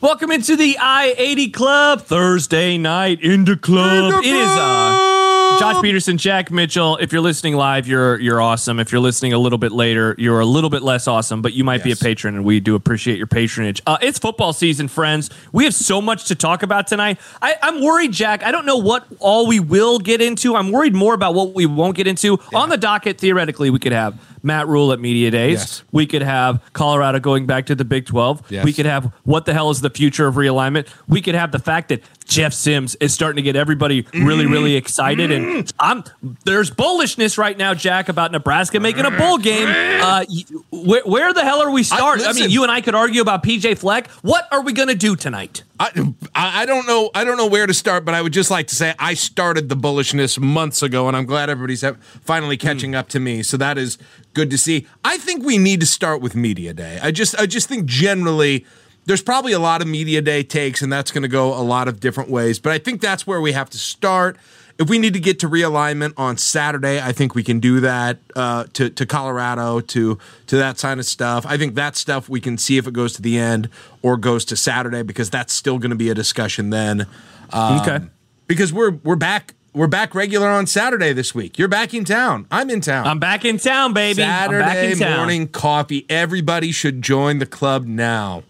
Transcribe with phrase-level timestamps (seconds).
[0.00, 4.24] Welcome into the I 80 Club Thursday night into club.
[4.24, 6.96] It is uh, Josh Peterson, Jack Mitchell.
[6.96, 8.80] If you're listening live, you're you're awesome.
[8.80, 11.62] If you're listening a little bit later, you're a little bit less awesome, but you
[11.62, 12.02] might be a Yes.
[12.02, 13.80] patron, and we do appreciate your patronage.
[13.86, 15.30] Uh, it's football season, friends.
[15.52, 17.18] We have so much to talk about tonight.
[17.40, 18.42] I, I'm worried, Jack.
[18.42, 20.56] I don't know what all we will get into.
[20.56, 22.40] I'm worried more about what we won't get into.
[22.52, 25.60] On the docket, theoretically, we could have Matt Rhule at Media Days.
[25.60, 25.84] Yes.
[25.90, 28.50] We could have Colorado going back to the Big 12.
[28.50, 28.64] Yes.
[28.64, 30.88] We could have what the hell is the future of realignment.
[31.08, 34.70] We could have the fact that Jeff Sims is starting to get everybody really, really
[34.70, 34.78] mm-hmm.
[34.78, 35.30] excited.
[35.30, 35.76] And mm-hmm.
[35.78, 36.04] I'm
[36.44, 39.68] there's bullishness right now, Jack, about Nebraska making a bowl game.
[39.68, 40.24] Uh,
[40.70, 42.26] where, where the hell are we starting?
[42.26, 44.08] I, mean, you and I could argue about PJ Fleck.
[44.22, 45.62] What are we going to do tonight?
[45.78, 48.50] I, I I don't know I don't know where to start, but I would just
[48.50, 51.84] like to say I started the bullishness months ago, and I'm glad everybody's
[52.22, 52.96] finally catching mm.
[52.96, 53.42] up to me.
[53.42, 53.98] So that is
[54.34, 54.86] good to see.
[55.04, 56.98] I think we need to start with media day.
[57.02, 58.66] I just I just think generally
[59.06, 61.88] there's probably a lot of media day takes, and that's going to go a lot
[61.88, 62.58] of different ways.
[62.58, 64.36] But I think that's where we have to start.
[64.76, 68.18] If we need to get to realignment on Saturday, I think we can do that
[68.34, 71.46] uh, to to Colorado to to that kind of stuff.
[71.46, 73.68] I think that stuff we can see if it goes to the end
[74.02, 77.06] or goes to Saturday because that's still going to be a discussion then.
[77.52, 78.00] Um, Okay.
[78.48, 81.58] Because we're we're back we're back regular on Saturday this week.
[81.58, 82.46] You're back in town.
[82.50, 83.06] I'm in town.
[83.06, 84.22] I'm back in town, baby.
[84.22, 85.16] I'm back Saturday town.
[85.18, 86.06] morning coffee.
[86.08, 88.44] Everybody should join the club now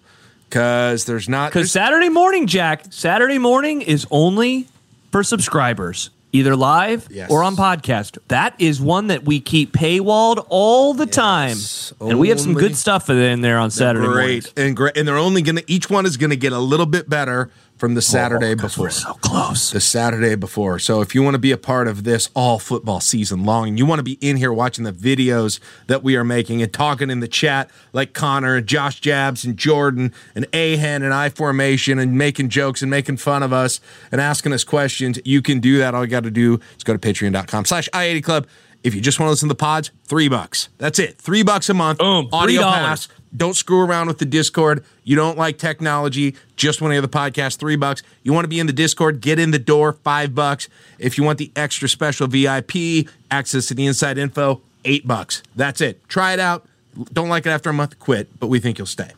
[0.49, 1.51] because there's not.
[1.53, 4.69] Because Saturday morning, Jack, Saturday morning is only
[5.11, 7.31] for subscribers, either live Yes.
[7.31, 8.19] or on podcast.
[8.29, 11.57] That is one that we keep paywalled all the time.
[12.01, 14.15] And we have some good stuff in there on Saturday great.
[14.15, 14.47] mornings.
[14.53, 15.63] great and great, and they're only gonna.
[15.67, 18.73] Each one is gonna get a little bit better from the oh, Saturday Oh, 'cause
[18.73, 18.87] before.
[18.87, 19.71] We're so close.
[19.73, 20.79] the Saturday before.
[20.79, 23.79] So if you want to be a part of this all football season long and
[23.79, 25.59] you want to be in here watching the videos
[25.89, 29.57] that we are making and talking in the chat like Connor and Josh Jabs and
[29.57, 33.81] Jordan and Ahen and I Formation and making jokes and making fun of us
[34.13, 35.95] and asking us questions, you can do that.
[35.95, 38.47] All you got to do is go to patreon.com slash I-80 Club.
[38.85, 40.69] If you just want to listen to the pods, three bucks.
[40.79, 41.17] That's it.
[41.19, 41.99] Three bucks a month.
[42.01, 42.29] Boom.
[42.33, 42.65] Audio $3.
[42.73, 43.09] pass.
[43.37, 44.85] Don't screw around with the Discord.
[45.03, 48.03] You don't like technology, just want to hear the podcast, three bucks.
[48.23, 50.69] You want to be in the Discord, get in the door, five bucks.
[50.99, 55.43] If you want the extra special VIP, access to the inside info, eight bucks.
[55.57, 56.07] That's it.
[56.09, 56.67] Try it out.
[57.13, 59.11] Don't like it after a month, quit, but we think you'll stay.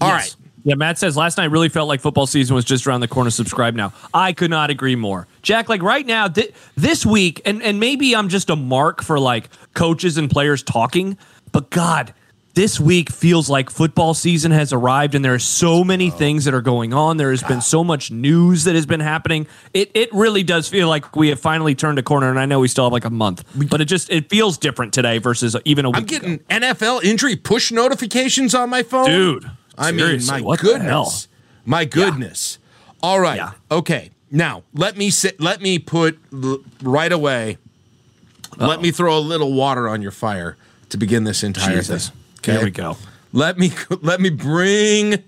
[0.00, 0.24] All right.
[0.24, 0.36] Yes.
[0.64, 3.30] Yeah, Matt says last night really felt like football season was just around the corner.
[3.30, 3.92] Subscribe now.
[4.12, 5.26] I could not agree more.
[5.40, 9.18] Jack, like right now, thi- this week, and, and maybe I'm just a mark for
[9.18, 11.16] like coaches and players talking,
[11.52, 12.12] but God,
[12.58, 16.10] this week feels like football season has arrived and there are so many oh.
[16.10, 17.16] things that are going on.
[17.16, 19.46] There has been so much news that has been happening.
[19.72, 22.58] It it really does feel like we have finally turned a corner, and I know
[22.58, 25.84] we still have like a month, but it just it feels different today versus even
[25.84, 29.06] a week I'm getting NFL injury push notifications on my phone.
[29.06, 31.28] Dude, I mean, my goodness.
[31.64, 32.58] My goodness.
[33.04, 33.36] All right.
[33.36, 33.52] Yeah.
[33.70, 34.10] Okay.
[34.32, 36.18] Now, let me sit, let me put
[36.82, 37.58] right away.
[38.56, 40.56] Let me throw a little water on your fire
[40.88, 42.08] to begin this entire Jesus.
[42.08, 42.18] thing.
[42.38, 42.52] Okay.
[42.52, 42.96] Here we go.
[43.32, 45.22] Let me let me bring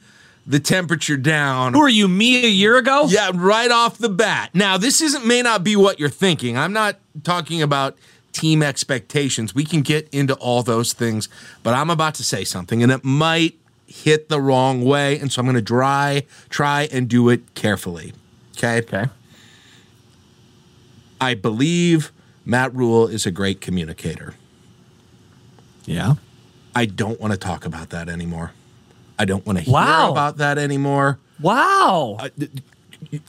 [0.47, 1.75] the temperature down.
[1.75, 3.07] Who are you, me a year ago?
[3.09, 4.51] Yeah, right off the bat.
[4.55, 6.57] Now, this isn't may not be what you're thinking.
[6.57, 7.97] I'm not talking about
[8.33, 9.55] team expectations.
[9.55, 11.29] We can get into all those things,
[11.63, 13.57] but I'm about to say something and it might
[13.87, 18.13] hit the wrong way, and so I'm going to try try and do it carefully.
[18.57, 18.79] Okay?
[18.79, 19.07] Okay.
[21.21, 22.13] I believe
[22.45, 24.35] Matt Rhule is a great communicator.
[25.85, 26.15] Yeah.
[26.75, 28.53] I don't want to talk about that anymore.
[29.19, 30.11] I don't want to hear Wow.
[30.13, 31.19] about that anymore.
[31.41, 32.17] Wow.
[32.21, 32.29] Uh,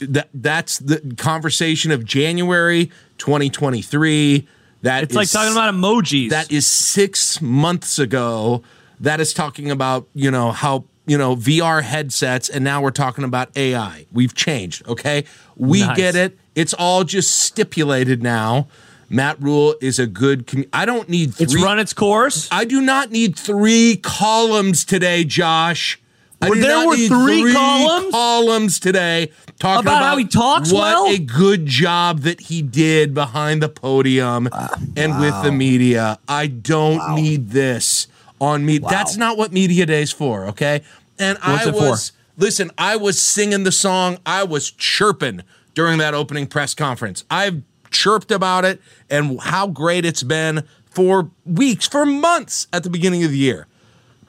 [0.00, 4.46] that that's the conversation of January 2023.
[4.82, 6.30] That it's like talking about emojis.
[6.30, 8.62] that is six months ago.
[9.00, 13.24] That is talking about you know how you know VR headsets, and now we're talking
[13.24, 14.06] about AI.
[14.12, 14.86] We've changed.
[14.88, 15.24] Okay,
[15.56, 15.96] we Nice.
[15.96, 16.38] get it.
[16.54, 18.66] It's all just stipulated now.
[19.12, 20.46] Matt Rhule is a good.
[20.46, 21.44] commu- I don't need three.
[21.44, 22.48] it's run its course.
[22.50, 26.00] I do not need three columns today, Josh.
[26.40, 28.10] I Well, do there not were need three columns?
[28.10, 31.06] columns today talking About about, how he talks what well?
[31.08, 36.18] a good job that he did behind the podium ah, and with the media.
[36.26, 38.08] I don't need this
[38.40, 38.78] on me.
[38.78, 40.82] That's not what media day's for, okay?
[41.18, 41.90] And What's I it for?
[41.90, 45.42] was listen, I was singing the song, I was chirping
[45.74, 47.24] during that opening press conference.
[47.30, 52.90] I've chirped about it and how great it's been for weeks, for months at the
[52.90, 53.66] beginning of the year.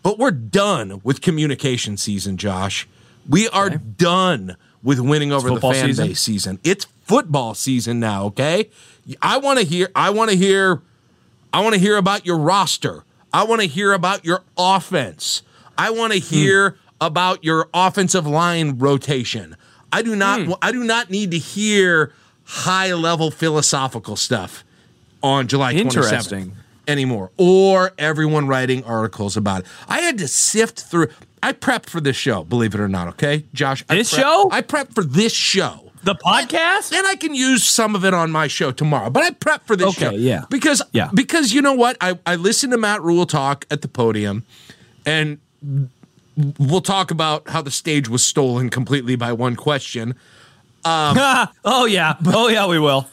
[0.02, 2.88] But we're done with communication season, Josh.
[3.28, 6.08] We are done with winning over the fan season?
[6.08, 6.60] base season.
[6.64, 8.70] It's football season now, okay?
[9.22, 10.82] I want to hear I want to hear
[11.54, 13.04] I want to hear about your roster.
[13.32, 15.42] I want to hear about your offense.
[15.78, 19.56] I want to hear about your offensive line rotation.
[19.92, 20.54] I do not Hmm.
[20.62, 22.14] I do not need to hear
[22.46, 24.64] high level philosophical stuff
[25.22, 26.56] on July 27th Interesting.
[26.88, 29.68] anymore or everyone writing articles about it.
[29.88, 31.08] I had to sift through
[31.42, 33.44] I prepped for this show, believe it or not, okay?
[33.54, 34.50] Josh, I This prepped- show?
[34.52, 35.92] I prepped for this show.
[36.04, 36.92] The podcast?
[36.98, 39.10] And I can use some of it on my show tomorrow.
[39.10, 40.12] But I prep for this Okay, show.
[40.12, 40.44] yeah.
[40.50, 41.10] Because Yeah.
[41.14, 41.96] because you know what?
[42.02, 44.44] I, I listened to Matt Rhule talk at the podium
[45.06, 45.38] and
[46.58, 50.16] we'll talk about how the stage was stolen completely by one question.
[51.66, 52.16] oh yeah.
[52.26, 53.08] Oh yeah, we will.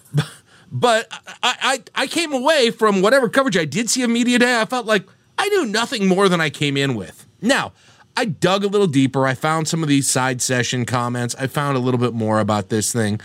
[0.72, 1.08] But
[1.42, 1.56] I,
[1.94, 4.86] I I came away from whatever coverage I did see of Media Day, I felt
[4.86, 5.04] like
[5.38, 7.26] I knew nothing more than I came in with.
[7.40, 7.72] Now,
[8.16, 9.26] I dug a little deeper.
[9.26, 11.34] I found some of these side session comments.
[11.38, 13.20] I found a little bit more about this thing.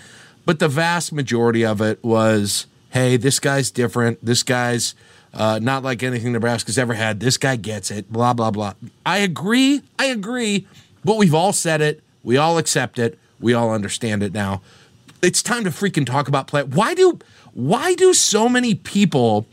[0.46, 4.24] But the vast majority of it was, hey, this guy's different.
[4.24, 4.96] This guy's
[5.34, 7.20] uh, not like anything Nebraska's ever had.
[7.20, 8.12] This guy gets it.
[8.12, 8.74] Blah, blah, blah.
[9.06, 9.82] I agree.
[10.00, 10.68] I agree.
[11.04, 12.02] But we've all said it.
[12.24, 13.20] We all accept it.
[13.40, 14.62] We all understand it now.
[15.22, 16.64] It's time to freaking talk about play.
[16.64, 17.20] Why do
[17.54, 19.48] why do so many people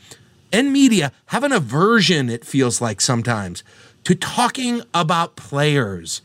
[0.52, 3.64] and media have an aversion, it feels like sometimes,
[4.04, 6.20] to talking about players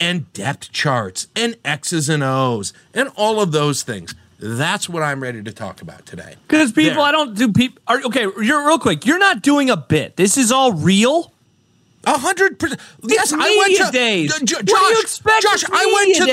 [0.00, 4.14] and depth charts and X's and O's and all of those things.
[4.40, 6.36] That's what I'm ready to talk about today.
[6.46, 7.04] Because people, There.
[7.04, 7.82] I don't do people.
[7.88, 9.04] Okay, you're real quick.
[9.04, 10.16] You're not doing a bit.
[10.16, 11.32] This is all real.
[12.14, 12.80] A hundred percent.
[13.02, 14.34] Yes, I went to days.
[14.40, 16.24] J- J- What do you expect Josh, I went to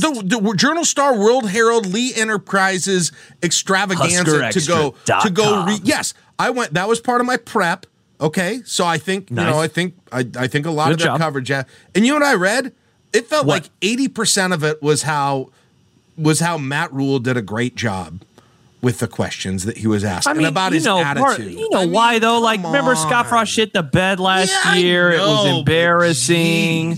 [0.00, 3.10] the, the, the Journal Star World Herald Lee Enterprises
[3.42, 5.64] extravaganza to go to go.
[5.66, 6.74] Re- yes, I went.
[6.74, 7.86] That was part of my prep.
[8.20, 9.58] Okay, so I think you know.
[9.58, 11.20] I think I, I think a lot Good of their job.
[11.20, 11.50] coverage.
[11.50, 11.64] Yeah,
[11.94, 12.72] and you know what I read?
[13.12, 13.62] It felt What?
[13.64, 15.50] like eighty percent of it was how
[16.16, 18.22] was how Matt Rhule did a great job
[18.84, 21.24] with the questions that he was asking I mean, about his know, attitude.
[21.24, 22.38] part- you know I mean, why though?
[22.40, 23.26] Like, come remember Scott.
[23.26, 25.10] Frost shit the bed last Yeah, I year?
[25.10, 26.96] it was embarrassing.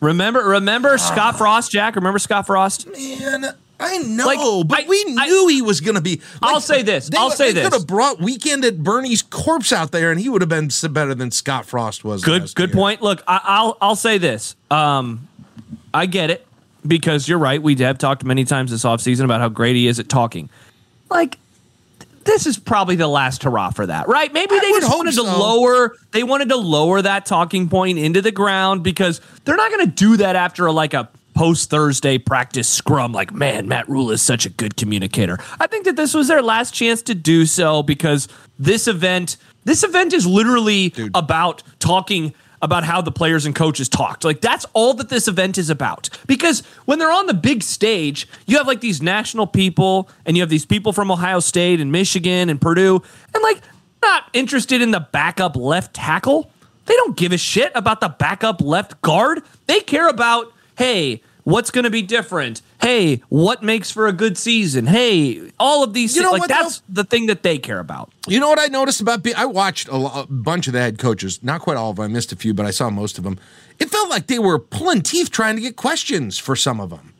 [0.00, 1.96] Remember, remember Scott Frost, Jack.
[1.96, 2.86] Remember Scott Frost?
[2.92, 3.46] Man,
[3.80, 6.20] I know, Like, but I- we I- knew he was going to be.
[6.42, 7.64] I'll say this, They, I'll say they this.
[7.64, 11.14] could have brought Weekend at Bernie's corpse out there, and he would have been better
[11.14, 12.22] than Scott Frost was.
[12.22, 12.74] Good, good year.
[12.76, 13.02] point.
[13.02, 14.54] Look, I, I'll I'll say this.
[14.70, 15.28] Um,
[15.94, 16.46] I get it
[16.86, 17.62] because you're right.
[17.62, 20.48] We have talked many times this offseason about how great he is at talking.
[21.12, 21.38] Like,
[22.24, 24.32] this is probably the last hurrah for that, right?
[24.32, 25.24] Maybe they just wanted so.
[25.24, 25.96] to lower.
[26.12, 29.92] They wanted to lower that talking point into the ground because they're not going to
[29.92, 33.12] do that after like a post Thursday practice scrum.
[33.12, 35.38] Like, man, Matt Rhule is such a good communicator.
[35.60, 39.82] I think that this was their last chance to do so because this event, this
[39.82, 44.24] event is literally about talking about how the players and coaches talked.
[44.24, 46.08] Like that's all that this event is about.
[46.26, 50.42] Because when they're on the big stage, you have like these national people and you
[50.42, 53.02] have these people from Ohio State and Michigan and Purdue
[53.34, 53.60] and like
[54.00, 56.50] not interested in the backup left tackle.
[56.86, 59.42] They don't give a shit about the backup left guard.
[59.66, 62.62] They care about, hey, what's going to be different?
[62.82, 64.86] Hey, what makes for a good season?
[64.86, 66.26] Hey, all of these You things.
[66.26, 68.10] know Like what, that's the thing that they care about.
[68.26, 69.22] You know what I noticed about?
[69.22, 71.42] Be- I watched a, a bunch of the head coaches.
[71.42, 72.04] Not quite all of them.
[72.04, 73.38] I missed a few, but I saw most of them.
[73.78, 77.14] It felt like they were pulling teeth trying to get questions for some of them.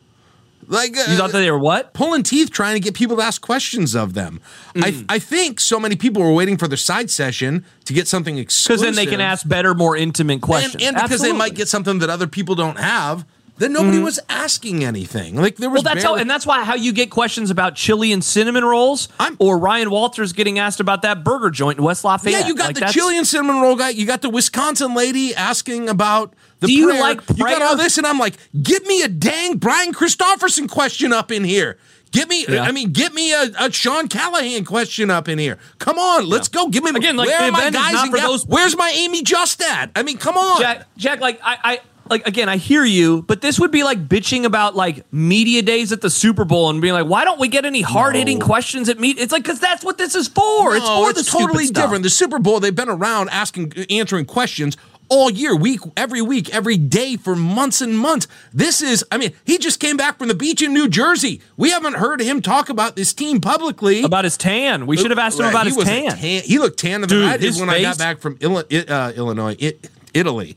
[0.69, 1.93] Like uh, You thought that they were what?
[1.93, 4.41] pulling teeth trying to get people to ask questions of them.
[4.75, 5.05] Mm.
[5.09, 8.38] I, I think so many people were waiting for their side session to get something
[8.38, 8.82] exclusive.
[8.82, 10.75] Because then they can ask better, more intimate questions.
[10.76, 13.25] and, and because they might get something that other people don't have.
[13.62, 14.05] Then nobody mm-hmm.
[14.06, 15.37] was asking anything.
[15.37, 18.11] Like there was Well, that's how, and that's why how you get questions about chili
[18.11, 22.02] and cinnamon rolls, I'm- or Ryan Walters getting asked about that burger joint in West
[22.02, 22.40] Lafayette.
[22.40, 23.90] Yeah, you got Like, the chili and cinnamon roll guy.
[23.90, 27.00] You got the Wisconsin lady asking about the Do you prayer.
[27.00, 31.12] like You got all this, and I'm like, get me a dang Brian Christopherson question
[31.12, 31.78] up in here.
[32.11, 32.62] Get me, Yeah.
[32.64, 35.59] I mean, get me a, a Sean Callahan question up in here.
[35.78, 36.69] Come on, let's go.
[36.69, 39.62] Give me Again, like, where the are my guys and those- Where's my Amy Just
[39.62, 39.92] at?
[39.95, 40.61] I mean, come on.
[40.61, 44.09] Jack, Jack, like I, I, like again, I hear you, but this would be like
[44.09, 47.49] bitching about like media days at the Super Bowl and being like, why don't we
[47.49, 48.47] get any hard hitting No.
[48.47, 49.18] questions at meet?
[49.18, 50.75] It's like because that's what this is for.
[50.76, 52.02] it's No, for the totally different.
[52.02, 54.76] The Super Bowl, they've been around asking, answering questions
[55.09, 58.26] all year, week, every week, every day for months and months.
[58.54, 61.42] This is, I mean, he just came back from the beach in New Jersey.
[61.59, 64.02] We haven't heard him talk about this team publicly.
[64.04, 66.16] About his tan, we should have asked him about he his a tan.
[66.16, 68.88] He looked tanner than Dude, I did his when I got face- back from Illi-
[68.90, 69.75] uh, Illinois, I-
[70.14, 70.56] Italy.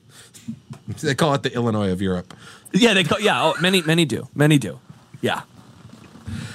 [0.88, 2.34] They call it the Illinois of Europe.
[2.74, 3.42] Yeah, they call, yeah.
[3.44, 4.80] Oh, many many do, many do.
[5.22, 5.42] Yeah.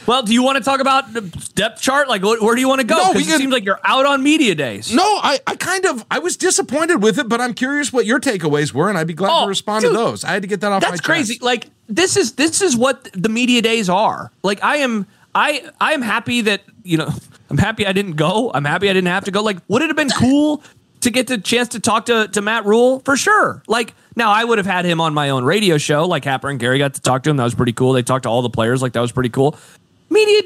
[0.07, 1.21] Well, do you want to talk about the
[1.55, 2.09] depth chart?
[2.09, 2.97] Like, wh- where do you want to go?
[2.97, 4.93] No, we it can- seems like you're out on media days.
[4.93, 8.19] No, I, I kind of I was disappointed with it, but I'm curious what your
[8.19, 10.25] takeaways were, and I'd be glad Oh, to respond dude, to those.
[10.25, 11.05] I had to get that off my That's chest.
[11.05, 11.39] crazy.
[11.41, 14.33] Like this is this is what the media days are.
[14.43, 17.11] Like I am I I am happy that you know
[17.51, 18.51] I'm happy I didn't go.
[18.53, 19.43] I'm happy I didn't have to go.
[19.43, 20.63] Like would it have been cool
[21.03, 23.63] to get the chance to talk to, to Matt Rhule for sure.
[23.69, 26.59] Like now I would have had him on my own radio show, like Happer and
[26.59, 27.37] Gary got to talk to him.
[27.37, 27.93] That was pretty cool.
[27.93, 29.57] They talked to all the players, like that was pretty cool.
[30.09, 30.43] Media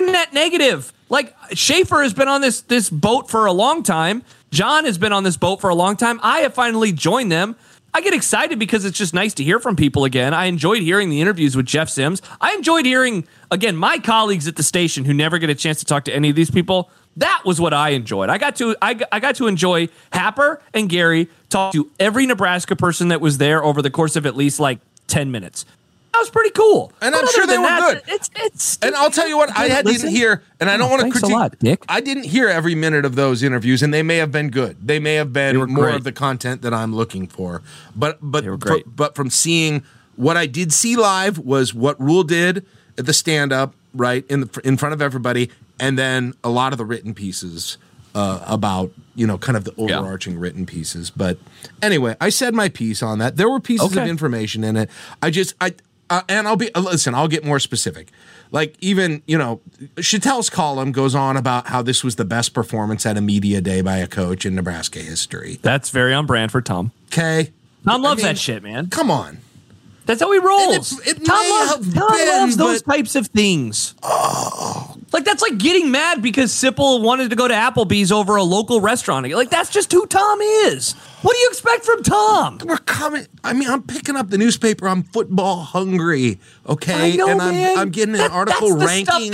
[0.00, 0.92] net negative.
[1.08, 4.22] Like Schaefer has been on this this boat for a long time.
[4.50, 6.20] John has been on this boat for a long time.
[6.22, 7.56] I have finally joined them.
[7.94, 10.34] I get excited because it's just nice to hear from people again.
[10.34, 12.22] I enjoyed hearing the interviews with Jeff Sims.
[12.40, 15.84] I enjoyed hearing again my colleagues at the station who never get a chance to
[15.84, 16.90] talk to any of these people.
[17.16, 18.28] That was what I enjoyed.
[18.28, 22.76] I got to I, I got to enjoy Happer and Gary talk to every Nebraska
[22.76, 24.78] person that was there over the course of at least like
[25.08, 25.64] 10 minutes.
[26.12, 26.90] That was pretty cool.
[27.00, 28.14] And But I'm sure they were that, good.
[28.14, 30.96] It's it's And I'll tell you what, I had, didn't hear, and I don't Oh,
[30.96, 31.30] want to critique.
[31.36, 31.84] lot, Dick.
[31.88, 34.76] I didn't hear every minute of those interviews, and they may have been good.
[34.84, 35.94] They may have been more great.
[35.96, 37.62] of the content that I'm looking for.
[37.94, 38.84] But but great.
[38.96, 39.82] but from seeing
[40.16, 42.64] what I did see live was what Rhule did
[42.96, 46.72] at the stand up, right in the, in front of everybody, and then a lot
[46.72, 47.76] of the written pieces
[48.14, 49.98] uh, about you know kind of the Yeah.
[50.00, 51.10] overarching written pieces.
[51.10, 51.38] But
[51.82, 53.36] anyway, I said my piece on that.
[53.36, 54.90] There were pieces of information in it.
[55.22, 55.74] I just I
[56.10, 57.14] uh, and I'll be uh, listen.
[57.14, 58.08] I'll get more specific.
[58.50, 59.60] Like even you know,
[59.96, 63.80] Shatel's column goes on about how this was the best performance at a media day
[63.80, 65.58] by a coach in Nebraska history.
[65.62, 66.92] That's very on brand for Tom.
[67.06, 67.52] Okay,
[67.84, 68.88] Tom loves mean, that shit, man.
[68.88, 69.38] come on.
[70.08, 70.98] That's how he rolls.
[71.06, 73.94] It- Tom loves, Tom been, loves those but- types of things.
[74.02, 74.96] Oh.
[75.12, 78.80] Like that's like getting mad because Sipple wanted to go to Applebee's over a local
[78.80, 79.30] restaurant.
[79.30, 80.92] Like that's just who Tom is.
[81.22, 82.58] What do you expect from Tom?
[82.64, 83.26] We're coming.
[83.44, 84.88] I mean, I'm picking up the newspaper.
[84.88, 86.38] I'm football hungry.
[86.66, 87.78] Okay, know, and I'm man.
[87.78, 89.32] I'm getting an That- article that's the stuff ranking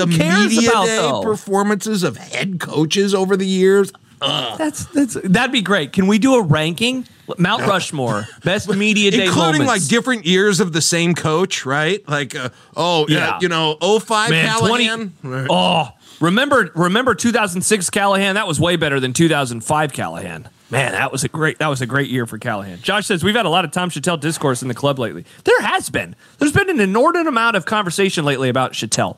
[0.00, 1.22] the media about, day though.
[1.22, 3.92] performances of head coaches over the years.
[4.20, 5.92] That's that's that'd be great.
[5.92, 7.06] Can we do a ranking?
[7.36, 9.66] Mount Rushmore, best media day including moments.
[9.66, 12.06] like different years of the same coach, right?
[12.08, 13.38] Like, uh, oh yeah, Yeah.
[13.42, 15.12] you know, 05 Man, Callahan.
[15.20, 15.88] 20 Oh,
[16.20, 18.34] remember remember 2006 Callahan?
[18.36, 20.48] That was way better than 2005 Callahan.
[20.70, 22.80] Man, that was a great that was a great year for Callahan.
[22.80, 25.26] Josh says we've had a lot of Tom Shatel discourse in the club lately.
[25.44, 26.16] There has been.
[26.38, 29.16] There's been an inordinate amount of conversation lately about Shatel.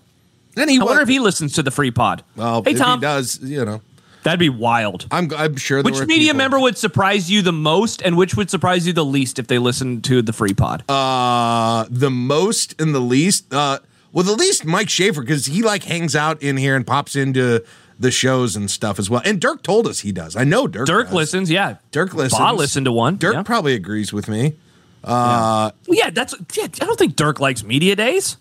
[0.57, 2.25] Then he I wonder was- if he listens to the free pod.
[2.35, 3.83] Well, hey if Tom, he does, you know,
[4.23, 5.07] that'd be wild.
[5.11, 5.83] I'm I'm sure.
[5.83, 9.05] Which media people- member would surprise you the most, and which would surprise you the
[9.05, 10.89] least if they listened to the free pod?
[10.89, 13.53] Uh, the most and the least.
[13.53, 13.79] Uh,
[14.13, 17.65] well, the least Mike Schaefer because he like hangs out in here and pops into
[17.99, 19.23] the shows and stuff as well.
[19.25, 20.35] And Dirk told us he does.
[20.35, 20.87] I know Dirk.
[20.87, 21.15] Dirk does.
[21.15, 21.77] listens, yeah.
[21.91, 22.41] Dirk listens.
[22.41, 23.19] Ba listened to one.
[23.19, 23.43] Dirk yeah.
[23.43, 24.57] probably agrees with me.
[25.05, 26.65] Well, yeah, that's yeah.
[26.65, 28.37] I don't think Dirk likes media days.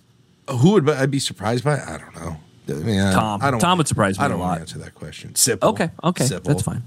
[0.50, 1.80] Who would I be surprised by?
[1.80, 2.38] I don't know.
[2.70, 3.42] I mean, I- Tom.
[3.42, 4.56] I don't Tom wanna- would surprise me I a don't want lot.
[4.56, 5.32] to answer that question.
[5.34, 5.64] Sipple.
[5.70, 6.44] Okay, okay, Sipple.
[6.44, 6.84] that's fine.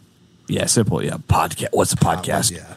[0.48, 1.04] Yeah, Sipple.
[1.04, 1.68] Yeah, podcast.
[1.72, 2.50] What's a ah, podcast?
[2.50, 2.74] Yeah.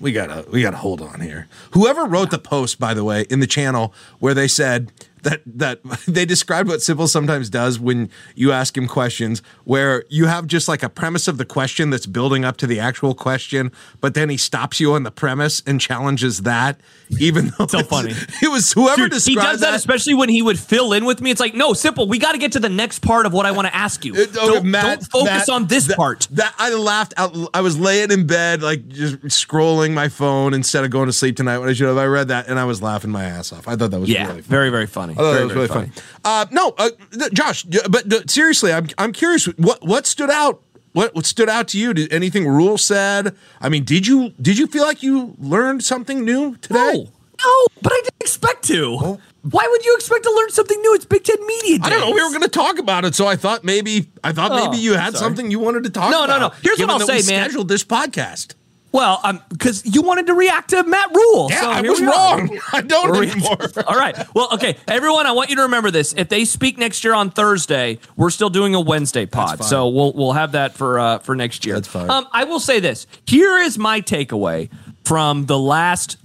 [0.00, 1.46] We gotta we gotta hold on here.
[1.72, 4.90] Whoever wrote the post, by the way, in the channel where they said
[5.22, 10.26] that that they described what Sipple sometimes does when you ask him questions, where you
[10.26, 13.72] have just like a premise of the question that's building up to the actual question,
[14.00, 16.80] but then he stops you on the premise and challenges that,
[17.20, 18.12] even though So funny.
[18.42, 21.30] It was whoever Dude, he does that, especially when he would fill in with me.
[21.30, 22.08] It's like, no, Sipple.
[22.08, 24.14] We got to get to the next part of what I want to ask you.
[24.22, 26.28] It- okay, don't, Matt, don't focus that- on this that- part.
[26.32, 27.36] That I laughed out.
[27.54, 31.36] I was laying in bed, like just scrolling my phone instead of going to sleep
[31.36, 31.58] tonight.
[31.58, 33.68] When I should have, I read that and I was laughing my ass off.
[33.68, 34.40] I thought that was Yeah, really funny.
[34.42, 35.11] very, very funny.
[35.12, 35.92] I thought very, that was very really funny.
[36.24, 36.90] Uh, no, uh,
[37.32, 39.46] Josh, but uh, seriously, I'm I'm curious.
[39.56, 40.62] What what stood out?
[40.92, 41.94] What what stood out to you?
[41.94, 43.34] Did anything Rhule said?
[43.60, 46.74] I mean, did you did you feel like you learned something new today?
[46.74, 49.18] No, no, but I didn't expect to.
[49.50, 50.94] Why would you expect to learn something new?
[50.94, 51.86] It's Big Ten Media Days.
[51.86, 52.14] I don't know.
[52.14, 54.76] We were going to talk about it, so I thought maybe I thought Oh, maybe
[54.80, 55.24] you had sorry.
[55.24, 56.34] something you wanted to talk No, about.
[56.40, 56.48] no, no.
[56.48, 56.54] No.
[56.62, 57.44] Here's what I'll that say, we man.
[57.48, 58.54] Scheduled this podcast.
[58.92, 61.48] Well, um, because you wanted to react to Matt Rhule.
[61.50, 62.60] Yeah, so I was wrong.
[62.72, 63.56] I don't We're- anymore.
[63.86, 64.14] All right.
[64.34, 64.76] Well, okay.
[64.86, 66.12] Everyone, I want you to remember this.
[66.14, 69.64] If they speak next year on Thursday, we're still doing a Wednesday pod.
[69.64, 71.76] So we'll we'll have that for uh, for next year.
[71.76, 72.10] That's fine.
[72.10, 73.06] Um, I will say this.
[73.26, 74.68] Here is my takeaway
[75.04, 76.18] from the last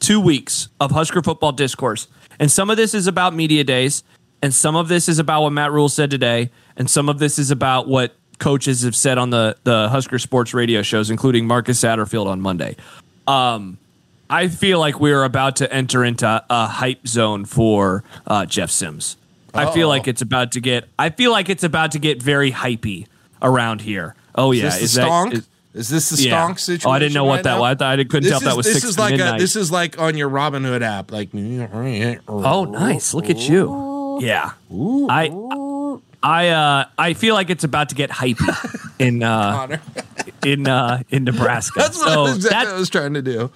[0.00, 2.08] two weeks of Husker football discourse.
[2.40, 4.02] And some of this is about media days,
[4.42, 7.38] and some of this is about what Matt Rule said today, and some of this
[7.38, 11.80] is about what coaches have said on the the Husker sports radio shows, including Marcus
[11.80, 12.76] Satterfield on Monday.
[13.26, 13.78] Um,
[14.30, 19.16] I feel like we're about to enter into a hype zone for uh, Jeff Sims.
[19.54, 20.88] I feel like it's about to get.
[20.98, 23.06] I feel like it's about to get very hypey
[23.42, 24.14] around here.
[24.34, 25.32] Oh yeah, Is this the stonk?
[25.32, 26.46] is- Is this the yeah.
[26.48, 26.88] stonk situation?
[26.88, 27.60] Oh, I didn't know what right that now?
[27.60, 27.70] was.
[27.70, 29.10] I, thought- I couldn't This tell if that is- was this six is to like
[29.12, 29.36] midnight.
[29.36, 31.10] a, this is like on your Robinhood app.
[31.10, 31.30] Like
[32.28, 33.14] Oh, nice!
[33.14, 34.18] Look at you.
[34.20, 34.52] Yeah,
[35.08, 35.28] I,
[36.22, 39.78] I, uh, I feel like it's about to get hypey in uh,
[40.44, 41.78] in uh, in Nebraska.
[41.80, 43.50] That's what so I was, that- I was trying to do.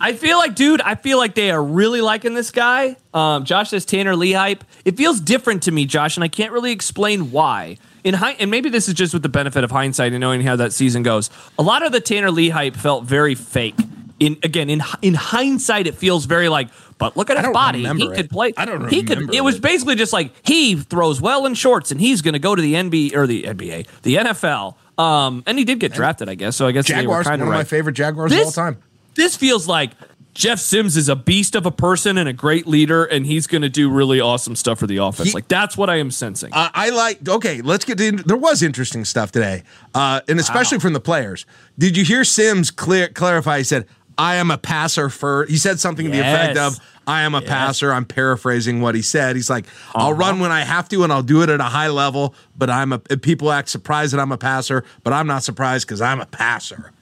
[0.00, 2.94] I feel like, dude, I feel like they are really liking this guy.
[3.12, 4.62] Um, Josh says Tanner Lee hype.
[4.84, 7.78] It feels different to me, Josh, and I can't really explain why.
[8.04, 10.54] in high, and maybe this is just with the benefit of hindsight and knowing how
[10.54, 11.30] that season goes.
[11.58, 13.74] A lot of the Tanner Lee hype felt very fake.
[14.20, 16.68] In again, in in hindsight, it feels very like.
[16.98, 18.30] But look at his body; he could it.
[18.30, 18.52] play.
[18.56, 19.32] I don't He could.
[19.32, 22.54] It was basically just like he throws well in shorts, and he's going to go
[22.54, 24.74] to the NBA or the NBA, the NFL.
[24.98, 26.56] Um, and he did get drafted, I guess.
[26.56, 28.82] So I guess Jaguars, one of of my favorite Jaguars of all time.
[29.14, 29.92] This feels like
[30.38, 33.62] Jeff Sims is a beast of a person and a great leader, and he's going
[33.62, 35.30] to do really awesome stuff for the offense.
[35.30, 36.52] He- like that's what I am sensing.
[36.52, 37.28] Uh, I like.
[37.28, 38.22] Okay, let's get into.
[38.22, 39.64] There was interesting stuff today,
[39.94, 41.44] uh, and especially from the players.
[41.76, 43.58] Did you hear Sims clear, clarify?
[43.58, 43.86] He said,
[44.18, 47.40] "I am a passer for." He said something to the effect of, "I am a
[47.40, 49.36] passer." I'm paraphrasing what he said.
[49.36, 50.14] He's like, "I'll uh-huh.
[50.14, 52.92] run when I have to, and I'll do it at a high level." But I'm
[52.92, 52.98] a.
[52.98, 56.92] People act surprised that I'm a passer, but I'm not surprised because I'm a passer.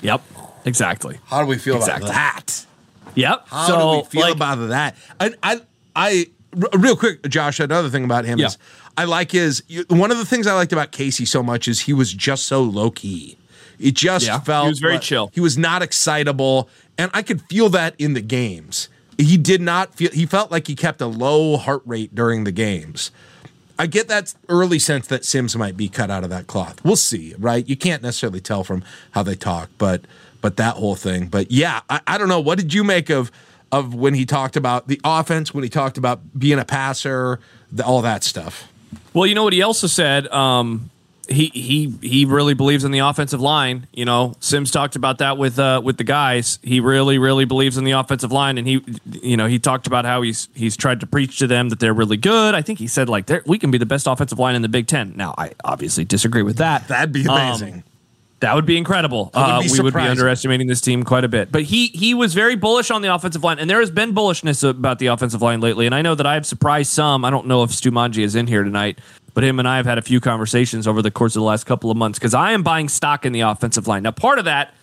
[0.00, 0.20] yep,
[0.64, 1.18] exactly.
[1.26, 2.10] How do we feel Exactly.
[2.10, 2.66] about that?
[3.14, 3.48] Yep.
[3.48, 4.96] How so do we feel like, about that?
[5.18, 5.60] I,
[5.96, 6.26] I,
[6.76, 7.58] real quick, Josh.
[7.58, 8.46] Another thing about him Yeah.
[8.46, 8.58] is
[8.96, 9.62] I like his.
[9.88, 12.62] One of the things I liked about Casey so much is he was just so
[12.62, 13.36] low key.
[13.78, 15.30] It just Yeah, felt he was very like- chill.
[15.34, 18.88] He was not excitable, and I could feel that in the games.
[19.16, 20.10] He did not feel.
[20.12, 23.10] He felt like he kept a low heart rate during the games.
[23.80, 26.84] I get that early sense that Sims might be cut out of that cloth.
[26.84, 27.68] We'll see, right?
[27.68, 28.82] You can't necessarily tell from
[29.12, 30.02] how they talk, but
[30.40, 31.26] but that whole thing.
[31.26, 32.40] But yeah, I, I don't know.
[32.40, 33.30] What did you make of
[33.70, 37.38] of when he talked about the offense, when he talked about being a passer,
[37.70, 38.68] the, all that stuff?
[39.14, 40.26] Well, you know what he also said.
[40.28, 40.90] Um,
[41.28, 43.86] he he he really believes in the offensive line.
[43.92, 46.58] You know, Sims talked about that with uh, with the guys.
[46.62, 48.82] He really really believes in the offensive line, and he
[49.22, 51.94] you know he talked about how he's he's tried to preach to them that they're
[51.94, 52.54] really good.
[52.54, 54.86] I think he said like we can be the best offensive line in the Big
[54.86, 55.12] Ten.
[55.16, 56.88] Now, I obviously disagree with that.
[56.88, 57.84] That'd be Um, amazing.
[58.40, 59.32] That would be incredible.
[59.34, 61.50] Would uh, be we would be underestimating this team quite a bit.
[61.50, 64.62] But he he was very bullish on the offensive line, and there has been bullishness
[64.68, 65.86] about the offensive line lately.
[65.86, 67.24] And I know that I have surprised some.
[67.24, 69.00] I don't know if Stu Manji is in here tonight,
[69.38, 71.62] but him and I have had a few conversations over the course of the last
[71.64, 74.02] couple of months because I am buying stock in the offensive line.
[74.02, 74.74] Now, part of that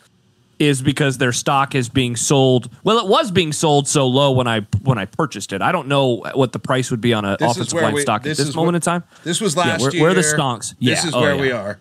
[0.60, 2.70] is because their stock is being sold.
[2.86, 5.62] Well, it was being sold so low when I when I purchased it.
[5.62, 8.24] I don't know what the price would be on an offensive line we- stock at
[8.24, 9.04] this is moment in time.
[9.26, 10.02] This was Yeah, last where- year.
[10.04, 10.74] where are the stonks?
[10.80, 11.42] This is oh, where yeah.
[11.42, 11.78] we are.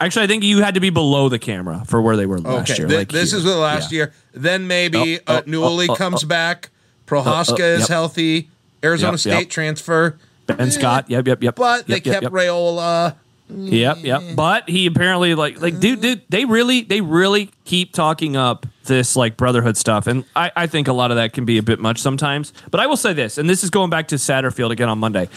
[0.00, 2.70] Actually, I think you had to be below the camera for where they were last
[2.70, 2.88] Okay, year.
[2.88, 3.38] thi- like this here.
[3.40, 3.96] is the last Yeah.
[3.96, 4.12] year.
[4.32, 6.26] Then maybe Oh, uh, oh, oh, oh, comes oh.
[6.26, 6.70] back.
[7.06, 7.88] Prochazka oh, is yep.
[7.90, 8.48] healthy.
[8.82, 9.50] Arizona Yep, State yep.
[9.50, 10.16] transfer.
[10.46, 11.08] Ben eh, Scott.
[11.08, 11.56] Yep, yep, yep.
[11.56, 12.32] But they Yep, yep, kept yep.
[12.32, 13.16] Rayola.
[13.48, 14.20] Yep, yep.
[14.22, 14.36] Mm.
[14.36, 19.16] But he apparently like like dude, dude, they really they really keep talking up this
[19.16, 21.78] like brotherhood stuff, and I I think a lot of that can be a bit
[21.78, 22.52] much sometimes.
[22.70, 25.28] But I will say this, and this is going back to Satterfield again on Monday.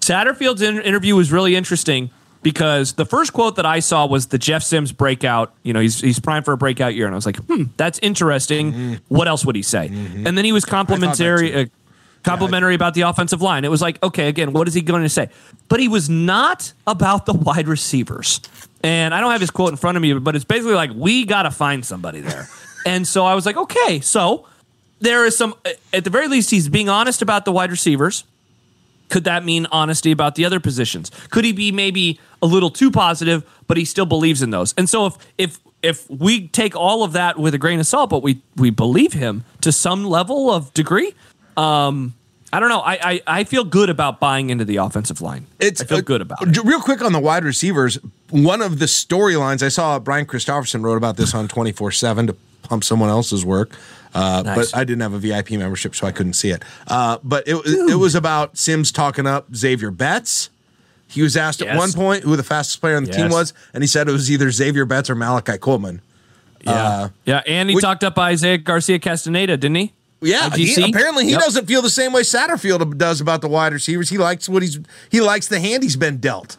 [0.00, 2.10] Satterfield's in- interview was really interesting
[2.42, 5.54] because the first quote that I saw was the Jeff Sims breakout.
[5.62, 8.00] You know, he's he's primed for a breakout year, and I was like, hmm, that's
[8.00, 8.72] interesting.
[8.72, 8.94] Mm-hmm.
[9.08, 9.88] What else would he say?
[9.88, 10.26] Mm-hmm.
[10.26, 11.70] And then he was complimentary.
[12.22, 13.64] Complimentary about the offensive line.
[13.64, 15.28] It was like, okay, again, what is he going to say?
[15.68, 18.40] But he was not about the wide receivers.
[18.84, 21.24] And I don't have his quote in front of me, but it's basically like, we
[21.24, 22.48] got to find somebody there.
[22.86, 24.46] and so I was like, okay, so
[25.00, 25.54] there is some,
[25.92, 28.24] at the very least, he's being honest about the wide receivers.
[29.08, 31.10] Could that mean honesty about the other positions?
[31.30, 34.72] Could he be maybe a little too positive, but he still believes in those?
[34.78, 38.08] And so if if if we take all of that with a grain of salt,
[38.08, 41.12] but we we believe him to some level of degree,
[41.56, 42.14] um,
[42.52, 42.80] I don't know.
[42.80, 45.46] I, I I feel good about buying into the offensive line.
[45.58, 46.62] It's I feel uh, good about it.
[46.64, 47.98] Real quick on the wide receivers,
[48.30, 52.36] one of the storylines I saw Brian Christopherson wrote about this on 24 7 to
[52.62, 53.74] pump someone else's work.
[54.14, 54.70] Uh, Nice.
[54.70, 56.62] But I didn't have a VIP membership, so I couldn't see it.
[56.86, 60.50] Uh, but it, it was about Sims talking up Xavier Betts.
[61.08, 63.82] He was asked at one point who the fastest player on the team was, and
[63.82, 66.00] he said it was either Xavier Betts or Malachi Coleman.
[66.62, 67.42] Yeah, yeah.
[67.46, 69.92] And he we- talked up Isaiah Garcia Castaneda, didn't he?
[70.22, 71.40] Yeah, he- apparently he Yep.
[71.40, 74.08] doesn't feel the same way Satterfield does about the wide receivers.
[74.08, 74.78] He likes what he's
[75.10, 76.56] he likes the hand he's been dealt.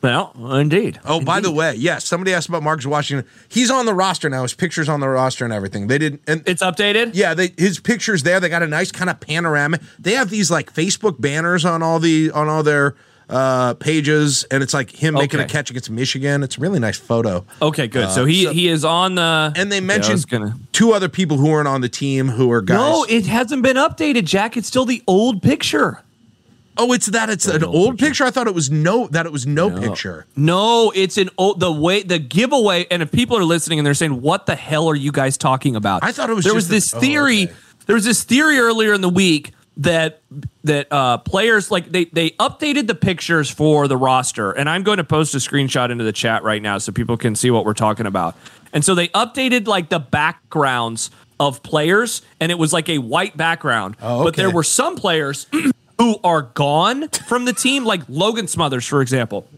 [0.00, 1.00] Well, indeed.
[1.04, 3.28] Oh, by the way, yes, somebody asked about Marcus Washington.
[3.48, 4.42] He's on the roster now.
[4.42, 5.88] His picture's on the roster and everything.
[5.88, 7.10] They didn't and It's updated.
[7.14, 8.38] yeah, they his picture's there.
[8.38, 9.80] They got a nice kind of panorama.
[9.98, 12.94] They have these like Facebook banners on all the on all their
[13.28, 16.42] uh pages, and it's like him making a catch against Michigan.
[16.42, 17.44] It's a really nice photo.
[17.60, 18.10] Okay, good.
[18.10, 19.52] so he he is on the.
[19.54, 22.50] And they I mentioned was gonna- two other people who weren't on the team who
[22.50, 22.76] are guys.
[22.78, 24.56] No, it hasn't been updated, Jack.
[24.56, 26.02] It's still the old picture.
[26.80, 28.24] oh, it's that it's an old picture.
[28.24, 30.26] I thought it was no that it was no, picture.
[30.36, 32.86] No, it's an old the way the giveaway.
[32.90, 35.74] And if people are listening and they're saying, "What the hell are you guys talking
[35.76, 37.44] about?" I thought it was there just was this oh, theory.
[37.44, 37.52] okay.
[37.86, 40.20] There was this theory earlier in the week that
[40.64, 44.98] that uh, players like they they updated the pictures for the roster, and I'm going
[44.98, 47.74] to post a screenshot into the chat right now so people can see what we're
[47.74, 48.36] talking about.
[48.72, 51.10] And so they updated like the backgrounds
[51.40, 53.96] of players, and it was like a white background.
[54.02, 55.46] Oh, But there were some players
[55.98, 59.48] who are gone from the team, like Logan Smothers, for example.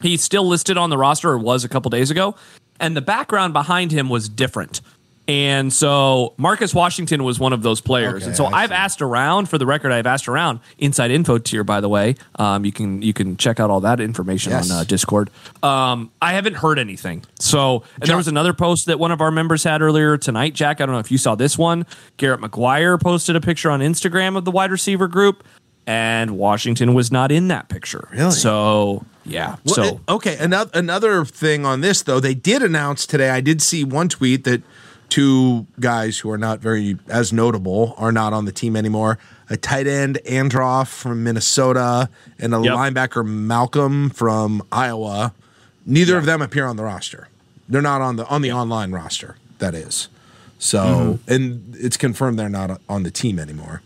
[0.00, 2.36] He's still listed on the roster, or was a couple days ago,
[2.78, 4.80] and the background behind him was different.
[5.28, 8.22] And so Marcus Washington was one of those players.
[8.22, 8.74] Okay, and so I I've see.
[8.76, 9.90] asked around for the record.
[9.90, 12.14] I've asked around inside info tier, by the way.
[12.36, 14.70] Um, you can you can check out all that information Yes.
[14.70, 15.30] on uh, Discord.
[15.64, 17.24] Um, I haven't heard anything.
[17.40, 20.54] So and there was another post that one of our members had earlier tonight.
[20.54, 21.86] Jack, I don't know if you saw this one.
[22.18, 25.42] Garrett McGuire posted a picture on Instagram of the wide receiver group,
[25.88, 28.06] and Washington was not in that picture.
[28.12, 28.30] Really?
[28.30, 29.56] So yeah.
[29.64, 33.30] Well, so it- okay, another another thing on this though, they did announce today.
[33.30, 34.62] I did see one tweet that
[35.08, 39.18] two guys who are not very as notable are not on the team anymore.
[39.48, 42.72] A tight end Androff from Minnesota and a Yep.
[42.74, 45.32] linebacker Malcolm from Iowa.
[45.86, 47.28] Neither of them appear on the roster.
[47.68, 49.36] They're not on the on the online roster.
[49.58, 50.08] That is.
[50.58, 50.78] So,
[51.28, 51.32] Mm-hmm.
[51.32, 53.82] and it's confirmed they're not on the team anymore.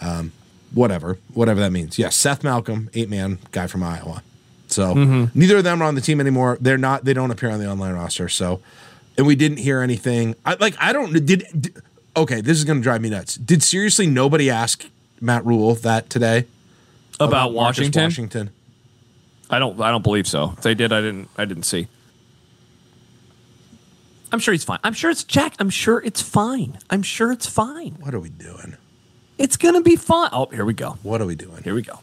[0.00, 0.32] Um,
[0.74, 1.98] whatever, whatever that means.
[1.98, 4.22] Yes, Seth Malcolm, eight man guy from Iowa.
[4.68, 5.38] So Mm-hmm.
[5.38, 6.58] neither of them are on the team anymore.
[6.60, 7.04] They're not.
[7.04, 8.28] They don't appear on the online roster.
[8.28, 8.60] So,
[9.16, 10.34] and we didn't hear anything.
[10.44, 11.82] I, like I don't did, did.
[12.16, 13.36] Okay, this is going to drive me nuts.
[13.36, 14.86] Did seriously nobody ask
[15.20, 16.46] Matt Rhule that today
[17.18, 18.50] about, Marcus Washington, Washington.
[19.50, 20.54] I don't I don't believe so.
[20.56, 21.88] If they did, I didn't I didn't see.
[24.32, 24.78] I'm sure he's fine.
[24.82, 25.54] I'm sure it's Jack.
[25.58, 26.78] I'm sure it's fine.
[26.88, 27.96] I'm sure it's fine.
[28.00, 28.76] What are we doing?
[29.36, 30.30] It's gonna be fine.
[30.32, 30.98] Oh, here we go.
[31.02, 31.62] What are we doing?
[31.62, 32.00] Here we go.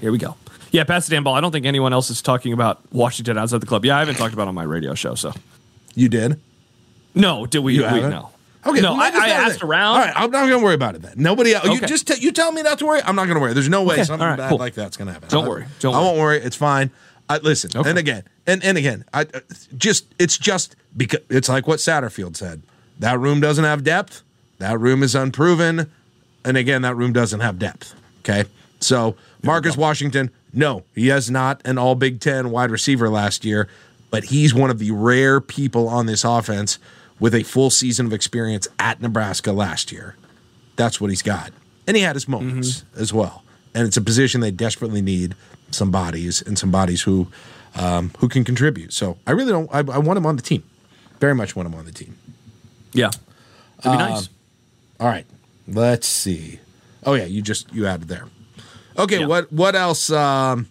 [0.00, 0.36] Here we go.
[0.72, 1.34] Yeah, pass the damn ball.
[1.36, 3.84] I don't think anyone else is talking about Washington outside the club.
[3.84, 5.14] Yeah, I haven't talked about it on my radio show.
[5.14, 5.32] So
[5.94, 6.40] You did.
[7.14, 7.74] no, did we?
[7.74, 8.30] You we no.
[8.66, 8.94] Okay, no.
[8.94, 9.66] I, just I asked that.
[9.66, 9.94] around.
[9.96, 11.12] All right, I'm not going to worry about it then.
[11.16, 11.66] Nobody else.
[11.66, 11.86] You Okay.
[11.86, 13.02] just t- you tell me not to worry.
[13.04, 13.52] I'm not going to worry.
[13.52, 14.56] There's no way Okay, something right, bad cool.
[14.58, 15.28] like that's going to happen.
[15.28, 16.06] Don't I- worry, don't I worry.
[16.06, 16.38] won't worry.
[16.38, 16.90] It's fine.
[17.28, 17.88] I, listen, Okay.
[17.90, 19.40] and again, and and again, I uh,
[19.76, 22.62] just it's just because it's like what Satterfield said.
[23.00, 24.22] That room doesn't have depth.
[24.58, 25.90] That room is unproven,
[26.44, 27.94] and again, that room doesn't have depth.
[28.20, 28.44] Okay,
[28.80, 33.68] so Marcus Washington, no, he has not an All Big Ten wide receiver last year,
[34.14, 36.78] but he's one of the rare people on this offense
[37.20, 40.16] with a full season of experience at Nebraska last year.
[40.76, 41.52] That's what he's got.
[41.86, 43.00] And he had his moments Mm-hmm.
[43.02, 43.42] as well.
[43.74, 45.34] And it's a position they desperately need
[45.70, 47.26] some bodies and some bodies who
[47.76, 48.92] um, who can contribute.
[48.92, 50.62] So I really don't I, I want him on the team.
[51.20, 52.16] Very much want him on the team.
[52.92, 53.10] Yeah,
[53.82, 54.28] that'd be Um, nice.
[55.00, 55.26] All right.
[55.66, 56.60] Let's see.
[57.04, 58.26] Oh yeah, you just you added there.
[58.96, 59.26] Okay, Yeah.
[59.26, 60.68] what what else um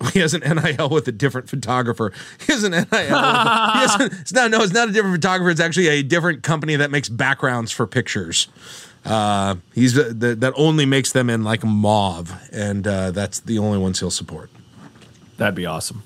[0.12, 2.12] he has an NIL with a different photographer.
[2.46, 2.84] He has an NIL.
[2.90, 5.50] He has a- it's not no, it's not a different photographer.
[5.50, 8.48] It's actually a different company that makes backgrounds for pictures.
[9.04, 13.58] Uh, he's the, the, that only makes them in like mauve, and uh, that's the
[13.58, 14.50] only ones he'll support.
[15.38, 16.02] That'd be awesome.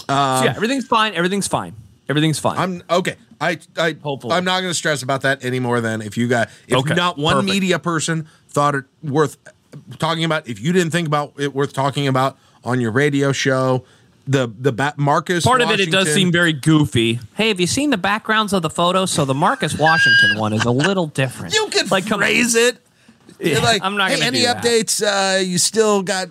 [0.00, 0.04] so
[0.44, 1.14] yeah, everything's fine.
[1.14, 1.74] Everything's fine.
[2.08, 2.56] Everything's fine.
[2.58, 3.16] I'm okay.
[3.40, 4.34] I I Hopefully.
[4.34, 5.80] I'm not going to stress about that anymore.
[5.80, 7.52] Then if you got if Okay, not one perfect.
[7.52, 9.36] media person thought it worth
[9.98, 13.84] talking about, if you didn't think about it worth talking about on your radio show,
[14.26, 17.18] the the ba- Marcus Part of it, it does seem very goofy.
[17.34, 19.10] Hey, have you seen the backgrounds of the photos?
[19.10, 21.54] So the Marcus Washington one is a little different.
[21.54, 22.78] you can like come- phrase it.
[23.40, 25.02] Yeah, like I'm not hey, gonna any updates.
[25.02, 26.28] Uh, you still got.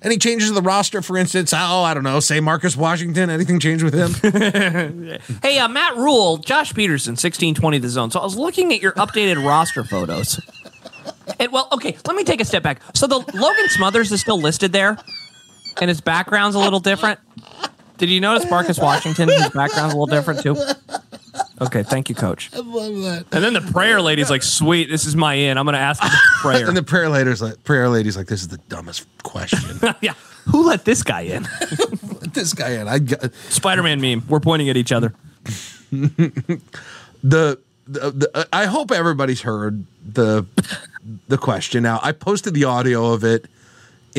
[0.00, 1.52] Any changes to the roster, for instance?
[1.52, 2.20] Oh, I don't know.
[2.20, 3.30] Say Marcus Washington.
[3.30, 4.14] Anything changed with him?
[5.42, 8.10] Hey, uh, Matt Rhule, Josh Peterson, sixteen twenty the zone.
[8.12, 10.40] So I was looking at your updated roster photos.
[11.40, 12.80] And well, okay, let me take a step back.
[12.94, 14.98] So the Logan Smothers is still listed there,
[15.80, 17.20] and his background's a little different.
[17.98, 19.28] Did you notice Marcus Washington?
[19.28, 20.56] His background's a little different too.
[21.60, 22.50] Okay, thank you, Coach.
[22.54, 23.26] I love that.
[23.32, 25.58] And then the prayer lady's like, "Sweet, this is my in.
[25.58, 28.40] I'm going to ask the prayer." And the prayer lady's like, prayer lady's like, this
[28.40, 29.80] is the dumbest question.
[30.00, 30.14] yeah,
[30.46, 31.48] who let this guy in?
[32.20, 32.86] Let this guy in.
[32.86, 34.24] I got, Spider-Man meme.
[34.28, 35.12] We're pointing at each other.
[35.90, 36.60] the,
[37.22, 40.46] the, the I hope everybody's heard the
[41.26, 41.82] the question.
[41.82, 43.46] Now I posted the audio of it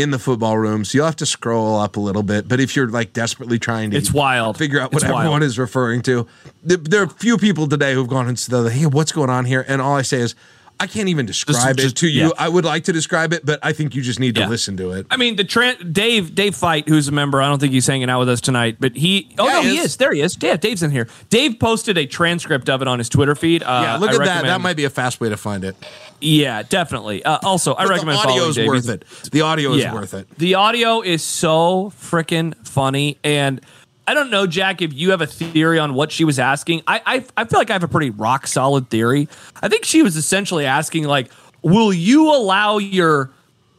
[0.02, 2.48] in the football room, so you'll have to scroll up a little bit.
[2.48, 4.58] But if you're like desperately trying to, It's wild.
[4.58, 5.22] figure out what It's wild.
[5.24, 6.28] everyone is referring to.
[6.64, 9.46] There, there are a few people today who've gone into the hey, what's going on
[9.46, 9.66] here?
[9.68, 10.36] And all I say is.
[10.80, 12.28] I can't even describe just- it to you.
[12.28, 12.30] yeah.
[12.38, 14.48] I would like to describe it, but I think you just need to Yeah.
[14.48, 15.08] listen to it.
[15.12, 17.42] I mean, the Tran Dave Dave Fight, who's a member.
[17.42, 19.28] I don't think he's hanging out with us tonight, but he.
[19.38, 19.86] Oh Yeah, no, he he is.
[19.88, 19.98] is.
[19.98, 20.38] There he is.
[20.42, 21.08] Yeah, Dave's in here.
[21.30, 23.62] Dave posted a transcript of it on his Twitter feed.
[23.64, 24.44] Uh, yeah, look I at that.
[24.46, 25.76] That might be a fast way to find it.
[26.22, 27.24] Yeah, definitely.
[27.24, 28.68] Uh, also, I recommend the following audio is Dave.
[28.68, 29.06] worth it.
[29.32, 30.28] The audio is worth it.
[30.38, 33.18] The audio is so freaking funny.
[33.24, 33.62] And
[34.10, 36.82] I don't know, Jack, if you have a theory on what she was asking.
[36.88, 39.30] I, I I feel like I have a pretty rock solid theory.
[39.62, 41.30] I think she was essentially asking, like,
[41.62, 43.30] will you allow your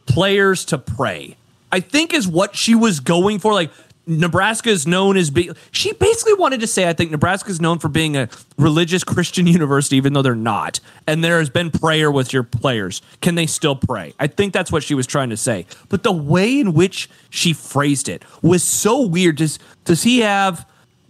[0.05, 1.35] players to pray?
[1.69, 3.51] I think is what she was going for.
[3.51, 3.71] Like,
[4.19, 5.55] Nebraska is known as being.
[5.71, 9.47] She basically wanted to say, I think Nebraska is known for being a religious Christian
[9.47, 10.79] university, even though they're not.
[11.07, 13.01] And there has been prayer with your players.
[13.21, 14.13] Can they still pray?
[14.19, 15.65] I think that's what she was trying to say.
[15.89, 19.37] But the way in which she phrased it was so weird.
[19.37, 20.65] Does does he have?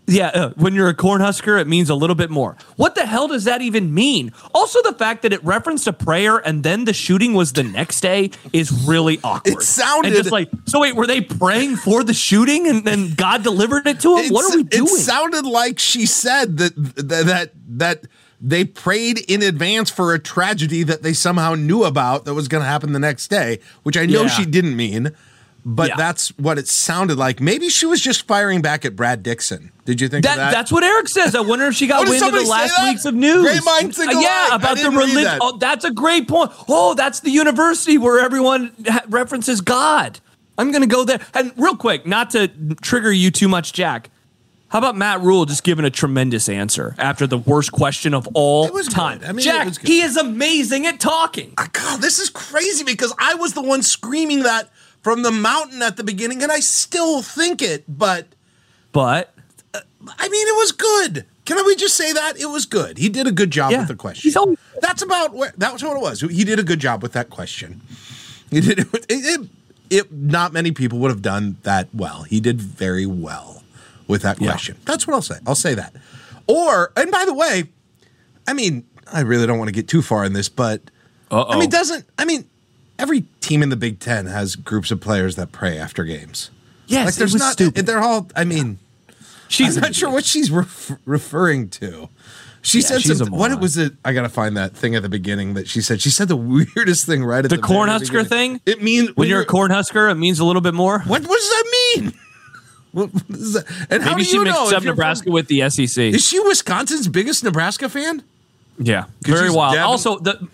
[0.07, 2.57] Yeah, uh, when you're a cornhusker, it means a little bit more.
[2.75, 4.33] What the hell does that even mean?
[4.53, 8.01] Also, the fact that it referenced a prayer and then the shooting was the next
[8.01, 9.53] day is really awkward.
[9.53, 10.81] It sounded- and just like so.
[10.81, 14.29] Wait, were they praying for the shooting and then God delivered it to him?
[14.33, 14.85] what are we doing?
[14.85, 18.03] It sounded like she said that that that, that
[18.41, 22.63] they prayed in advance for a tragedy that they somehow knew about that was going
[22.63, 24.27] to happen the next day, which I know Yeah.
[24.29, 25.11] she didn't mean.
[25.63, 25.95] But Yeah.
[25.97, 27.39] that's what it sounded like.
[27.39, 29.71] Maybe she was just firing back at Brad Dixon.
[29.85, 30.51] Did you think That, of that?
[30.51, 31.35] that's what Eric says.
[31.35, 32.89] I wonder if she got Oh, wind of the last that?
[32.89, 33.43] weeks of news.
[33.43, 34.51] Great minds think Uh, yeah, alike.
[34.51, 35.23] I about the religion.
[35.23, 35.37] that.
[35.39, 36.51] Oh, that's a great point.
[36.67, 40.19] Oh, that's the university where everyone ha- references God.
[40.57, 41.19] I'm going to go there.
[41.35, 42.47] And real quick, not to
[42.81, 44.09] trigger you too much, Jack.
[44.69, 48.65] How about Matt Rhule just giving a tremendous answer after the worst question of all
[48.65, 48.95] It was good.
[48.95, 49.21] time?
[49.27, 51.53] I mean, Jack, he is amazing at talking.
[51.73, 54.69] God, this is crazy because I was the one screaming that
[55.01, 57.83] from the mountain at the beginning, and I still think it.
[57.87, 58.27] But
[58.91, 59.33] But
[59.73, 59.79] uh,
[60.17, 61.25] I mean, it was good.
[61.45, 62.97] Can we just say that it was good?
[62.97, 63.79] He did a good job Yeah.
[63.79, 64.31] with the question.
[64.37, 65.53] Always- That's about where.
[65.57, 66.21] That's what it was.
[66.21, 67.81] He did a good job with that question.
[68.49, 68.79] He did.
[68.79, 69.49] It, it,
[69.89, 72.23] it, not many people would have done that well.
[72.23, 73.63] He did very well
[74.07, 74.49] with that Yeah.
[74.51, 74.77] question.
[74.85, 75.35] That's what I'll say.
[75.45, 75.93] I'll say that.
[76.47, 77.65] Or and by the way,
[78.47, 80.81] I mean, I really don't want to get too far in this, but
[81.31, 82.45] I mean, doesn't I mean
[83.01, 86.49] every team in the Big Ten has groups of players that pray after games.
[86.87, 87.53] yes, Like there's not.
[87.53, 87.85] stupid.
[87.85, 88.27] They're all.
[88.35, 88.77] I mean.
[89.47, 92.07] She's I'm not sure what she's ref- referring to.
[92.61, 93.35] She Yeah, said something.
[93.37, 93.91] What it was it?
[94.05, 95.99] I gotta find that thing at the beginning that she said.
[96.01, 96.37] She said the
[96.75, 98.61] weirdest thing right at The the, Cornhusker thing?
[98.65, 100.99] It means when you're a cornhusker, it means a little bit more.
[100.99, 101.65] What, what does that
[101.97, 102.13] mean?
[102.93, 105.69] What, what does that, and how Maybe do she mixed up Nebraska from- with the
[105.69, 105.97] SEC.
[106.13, 108.21] is she Wisconsin's biggest Nebraska fan?
[108.77, 109.75] Yeah, very wild.
[109.75, 110.45] dabbing- Also, the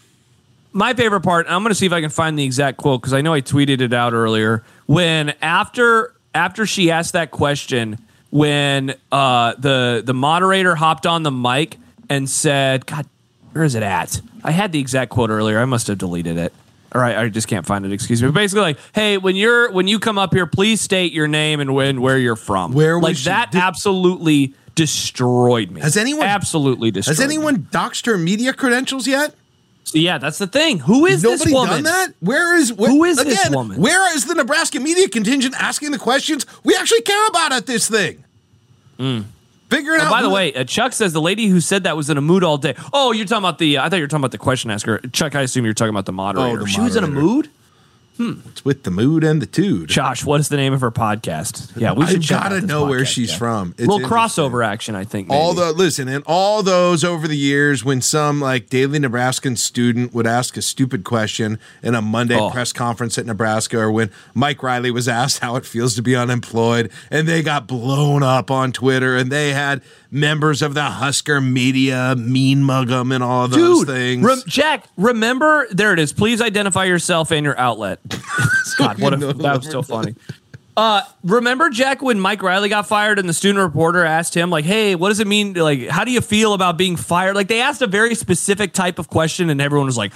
[0.74, 1.46] my favorite part.
[1.48, 3.34] and I'm going to see if I can find the exact quote because I know
[3.34, 4.64] I tweeted it out earlier.
[4.86, 7.98] When after after she asked that question,
[8.30, 11.78] when uh, the the moderator hopped on the mic
[12.10, 13.06] and said, "God,
[13.54, 15.60] where is it at?" I had the exact quote earlier.
[15.60, 16.54] I must have deleted it.
[16.94, 17.92] All right, I just can't find it.
[17.92, 18.30] Excuse me.
[18.30, 21.60] But basically, like, hey, when you're when you come up here, please state your name
[21.60, 22.72] and when where you're from.
[22.74, 23.52] Where was like that?
[23.52, 25.82] Did- absolutely destroyed me.
[25.82, 27.18] Has anyone- absolutely destroyed?
[27.18, 27.36] Has me.
[27.36, 29.34] anyone doxed her media credentials yet?
[29.94, 30.80] Yeah, that's the thing.
[30.80, 31.70] Who is Nobody this woman?
[31.76, 32.14] done that?
[32.20, 33.80] Where is where, Who is again, this woman?
[33.82, 37.90] Where is the Nebraska media contingent asking the questions we actually care about at this
[37.90, 38.24] thing?
[38.98, 40.12] Figuring And out.
[40.12, 42.44] by the way, uh, Chuck says the lady who said that was in a mood
[42.44, 42.74] all day.
[42.94, 43.78] Oh, you're talking about the.
[43.78, 45.00] Uh, I thought you were talking about the question asker.
[45.12, 46.60] Chuck, I assume you're talking about the moderator.
[46.60, 47.50] Oh, the she was in a moderator.
[48.20, 48.42] Mood.
[48.48, 49.90] it's with the mood and the tude.
[49.90, 51.76] Josh, what is the name of her podcast?
[51.80, 53.38] Yeah, we should gotta know where she's yeah.
[53.38, 53.76] from.
[53.78, 55.30] It's little crossover action, I think.
[55.30, 60.14] All the listen, and all those over the years when some like daily Nebraskan student
[60.14, 62.50] would ask a stupid question in a Monday Oh.
[62.50, 66.16] press conference at Nebraska, or when Mike Riley was asked how it feels to be
[66.16, 71.42] unemployed, and they got blown up on Twitter, and they had members of the Husker
[71.42, 74.24] media mean mug them and all those Dude, things.
[74.26, 76.14] rem- Jack, remember there it is.
[76.14, 78.00] Please identify yourself and your outlet.
[78.78, 80.16] God, what a, that was so funny.
[80.76, 84.64] Uh, remember Jack when Mike Riley got fired and the student reporter asked him like,
[84.64, 85.54] "Hey, what does it mean?
[85.54, 89.00] Like, how do you feel about being fired?" Like they asked a very specific type
[89.00, 90.14] of question, and everyone was like,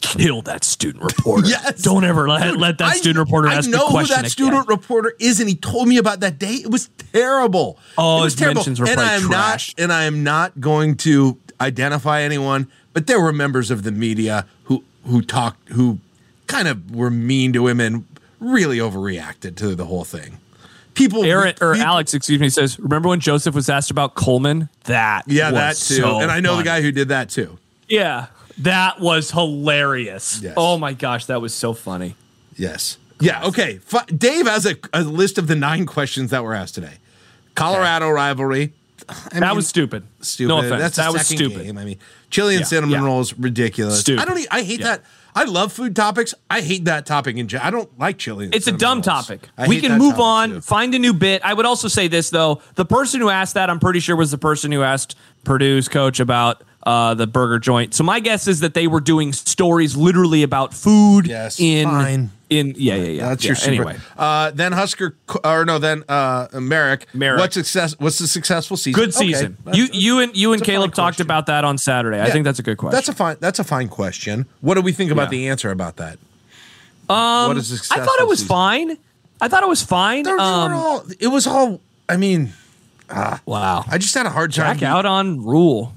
[0.00, 1.46] "Kill that student reporter!
[1.50, 1.82] Yes.
[1.82, 4.18] Don't ever let, let that I- student reporter I ask know the question who that
[4.20, 6.54] again." student reporter is, and he told me about that day.
[6.54, 7.78] It was terrible.
[7.98, 9.74] Oh, it was his mentions were and I am trash.
[9.76, 13.92] not, and I am not going to identify anyone, but there were members of the
[13.92, 15.98] media who who talked, who
[16.48, 18.04] kind of were mean to him and
[18.40, 20.38] really overreacted to the whole thing.
[20.94, 24.68] People, Aaron or people- Alex, excuse me, says, "Remember when Joseph was asked about Coleman?
[24.84, 26.62] That yeah, that too, so and I know funny.
[26.62, 27.56] the guy who did that too.
[27.88, 28.26] Yeah,
[28.58, 30.40] that was hilarious.
[30.42, 30.54] Yes.
[30.56, 32.16] Oh my gosh, that was so funny.
[32.56, 32.96] Yes.
[33.20, 33.44] Yeah.
[33.46, 33.78] Okay.
[33.92, 36.94] F- Dave has a, a list of the nine questions that were asked today.
[37.54, 38.72] Colorado rivalry.
[39.08, 40.04] I that mean, was stupid.
[40.20, 40.48] stupid.
[40.48, 40.80] No offense.
[40.80, 41.64] That's that was stupid.
[41.64, 41.78] Game.
[41.78, 41.98] I mean,
[42.30, 43.04] chili and Yeah, cinnamon yeah.
[43.06, 44.00] rolls ridiculous.
[44.00, 44.20] Stupid.
[44.22, 44.38] I don't.
[44.38, 44.86] e- I hate Yeah.
[44.86, 45.04] that.
[45.34, 46.34] I love food topics.
[46.50, 47.66] I hate that topic in general.
[47.66, 48.48] I don't like chili.
[48.52, 49.06] It's a dumb rolls.
[49.06, 49.48] topic.
[49.56, 50.60] I We can move on, too.
[50.60, 51.42] find a new bit.
[51.44, 54.30] I would also say this though: the person who asked that, I'm pretty sure, was
[54.30, 57.92] the person who asked Purdue's coach about uh, the burger joint.
[57.92, 61.26] So my guess is that they were doing stories literally about food.
[61.26, 62.30] Yes, in fine.
[62.48, 63.28] in yeah yeah yeah.
[63.28, 63.48] That's yeah.
[63.48, 63.70] your super.
[63.72, 63.96] anyway.
[64.16, 67.06] Uh, then Husker or no, then uh, Merrick.
[67.12, 67.40] Merrick.
[67.40, 67.94] What success?
[67.98, 68.98] What's the successful season?
[68.98, 69.58] Good season.
[69.64, 72.22] that's- you you and you and that's a fine Caleb talked about that on Saturday.
[72.22, 72.96] I think that's a good question.
[72.96, 73.36] That's a fine.
[73.38, 74.46] That's a fine question.
[74.62, 75.38] What do we think about Yeah.
[75.38, 76.18] the answer about that?
[77.10, 78.48] Um, what is I thought it was season?
[78.48, 78.98] fine.
[79.42, 80.26] I thought it was fine.
[80.26, 81.80] Um, all, it was all.
[82.08, 82.54] I mean,
[83.44, 83.84] wow.
[83.86, 84.76] I just had a hard time.
[84.78, 85.92] Back out on rule.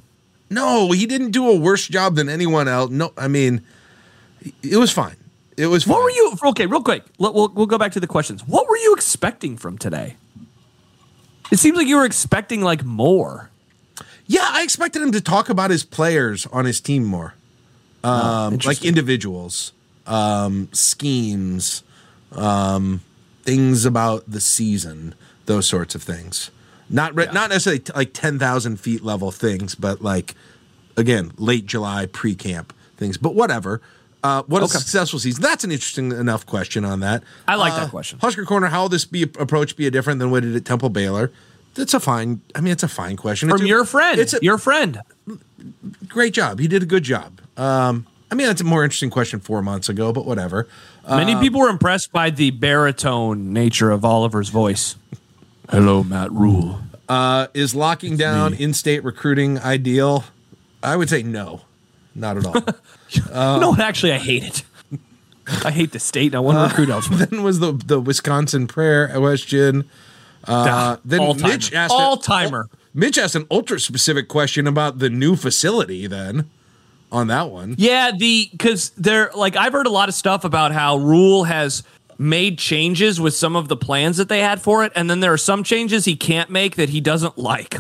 [0.51, 2.91] No, he didn't do a worse job than anyone else.
[2.91, 3.61] No, I mean,
[4.61, 5.15] it was fine.
[5.57, 5.87] It was.
[5.87, 6.35] What were you?
[6.43, 7.03] Okay, real quick.
[7.17, 8.45] We'll we'll go back to the questions.
[8.47, 10.17] What were you expecting from today?
[11.51, 13.49] It seems like you were expecting like more.
[14.27, 17.33] Yeah, I expected him to talk about his players on his team more,
[18.03, 18.87] um, like Oh, interesting.
[18.87, 19.73] individuals,
[20.07, 21.83] um, schemes,
[22.31, 23.01] um,
[23.43, 25.15] things about the season,
[25.47, 26.49] those sorts of things.
[26.91, 30.35] Not re- not necessarily t- like ten thousand feet level things, but like
[30.97, 33.17] again, late July pre camp things.
[33.17, 33.81] But whatever.
[34.23, 35.41] Uh, what a successful season.
[35.41, 37.23] That's an interesting enough question on that.
[37.47, 38.19] I like Uh, that question.
[38.19, 40.89] Husker Corner, how will this be approach be different than what it did at Temple
[40.89, 41.31] Baylor?
[41.73, 42.39] That's a fine.
[42.53, 43.49] I mean, it's a fine question.
[43.49, 44.19] It's From a- your friend.
[44.19, 45.01] It's a your friend.
[46.07, 46.59] great job.
[46.59, 47.41] He did a good job.
[47.57, 50.67] Um, I mean, that's a more interesting question four months ago, but whatever.
[51.09, 54.95] Many people were impressed by the baritone nature of Oliver's voice.
[55.71, 56.79] Hello, Matt Rhule.
[57.07, 60.25] Uh, is locking down in-state recruiting ideal?
[60.83, 61.61] I would say no,
[62.15, 62.55] not at all.
[63.59, 64.63] no, actually, I hate it.
[65.65, 67.25] I hate the state, and I want to recruit elsewhere.
[67.25, 69.89] then was the the Wisconsin prayer question.
[70.45, 71.53] Uh, then all timer.
[71.53, 72.69] Mitch asked all timer.
[72.93, 76.07] Mitch asked an ultra specific question about the new facility.
[76.07, 76.49] Then
[77.11, 80.71] on that one, Yeah, the because they're like I've heard a lot of stuff about
[80.71, 81.83] how Rhule has
[82.21, 85.33] made changes with some of the plans that they had for it, and then there
[85.33, 87.77] are some changes he can't make that he doesn't like.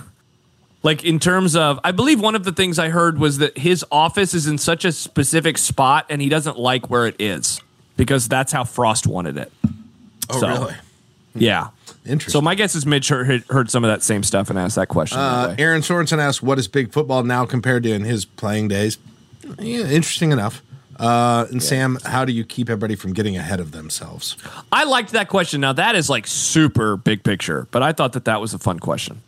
[0.81, 3.85] Like in terms of, I believe one of the things I heard was that his
[3.91, 7.61] office is in such a specific spot, and he doesn't like where it is
[7.97, 9.51] because that's how Frost wanted it.
[10.31, 10.75] oh So, really?
[11.35, 11.67] Yeah.
[12.03, 12.31] Interesting.
[12.31, 14.87] So my guess is Mitch heard, heard some of that same stuff and asked that
[14.87, 15.19] question.
[15.19, 15.63] Uh, way.
[15.63, 18.97] Aaron Sorensen asked, "What is big football now compared to in his playing days?"
[19.59, 20.63] Yeah, interesting enough.
[21.01, 24.37] Uh, and Sam, how do you keep everybody from getting ahead of themselves?
[24.71, 25.59] I liked that question.
[25.59, 28.79] Now that is like super big picture, but I thought that that was a fun
[28.79, 29.21] question.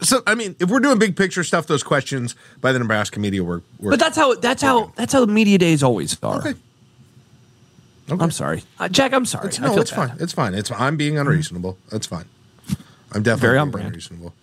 [0.00, 3.42] So, I mean, if we're doing big picture stuff, those questions by the Nebraska media
[3.42, 3.62] were.
[3.80, 6.38] were But that's how that's how that's how the media days always are.
[6.38, 6.54] okay.
[8.08, 9.12] I'm sorry, uh, Jack.
[9.14, 9.48] I'm sorry.
[9.48, 10.10] It's, no, it's bad.
[10.10, 10.16] fine.
[10.20, 10.54] It's fine.
[10.54, 11.78] It's I'm being unreasonable.
[11.90, 12.26] That's fine.
[13.12, 13.86] I'm definitely Very on being brand.
[13.88, 14.34] unreasonable.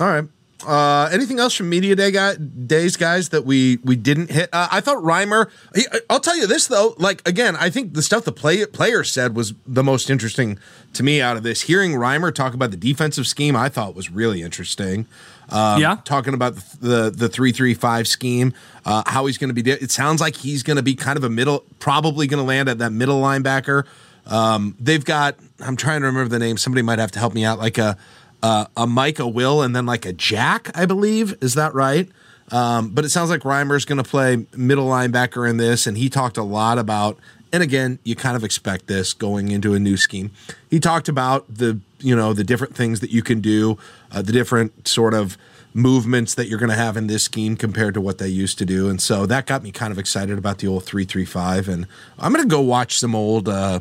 [0.00, 0.24] All right.
[0.66, 4.48] Uh, anything else from media day guy, days, guys, that we we didn't hit?
[4.52, 5.48] Uh, I thought Reimer.
[5.74, 6.94] He, I'll tell you this though.
[6.98, 10.58] Like again, I think the stuff the play, player said was the most interesting
[10.94, 11.62] to me out of this.
[11.62, 15.06] Hearing Reimer talk about the defensive scheme, I thought was really interesting.
[15.48, 15.98] Um, Yeah.
[16.04, 18.52] talking about the the, the three three five scheme,
[18.84, 19.62] uh, how he's going to be.
[19.62, 22.46] di- It sounds like he's going to be kind of a middle, probably going to
[22.46, 23.84] land at that middle linebacker.
[24.26, 25.36] Um, they've got.
[25.60, 26.56] I'm trying to remember the name.
[26.58, 27.58] Somebody might have to help me out.
[27.60, 27.96] Like a
[28.42, 30.70] uh, a Mike, a Will, and then like a Jack.
[30.74, 32.08] I believe is that right?
[32.50, 36.08] Um, but it sounds like Reimer's going to play middle linebacker in this, and he
[36.08, 37.18] talked a lot about.
[37.52, 40.30] And again, you kind of expect this going into a new scheme.
[40.70, 43.78] He talked about the you know the different things that you can do,
[44.12, 45.36] uh, the different sort of
[45.74, 48.64] movements that you're going to have in this scheme compared to what they used to
[48.64, 51.68] do, and so that got me kind of excited about the old three three five.
[51.68, 51.86] And
[52.18, 53.80] I'm going to go watch some old uh,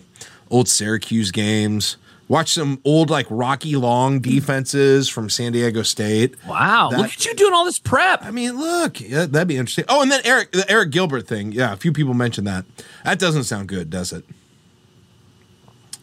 [0.49, 1.97] old Syracuse games.
[2.29, 6.35] Watch some old like Rocky Long defenses from San Diego State.
[6.45, 8.23] Wow, That- look at you doing all this prep.
[8.23, 9.85] I mean, look, yeah, that'd be interesting.
[9.87, 11.53] Oh, and then Eric, the Arik Gilbert thing.
[11.53, 12.65] Yeah, a few people mentioned that.
[13.05, 14.25] That doesn't sound good, does it?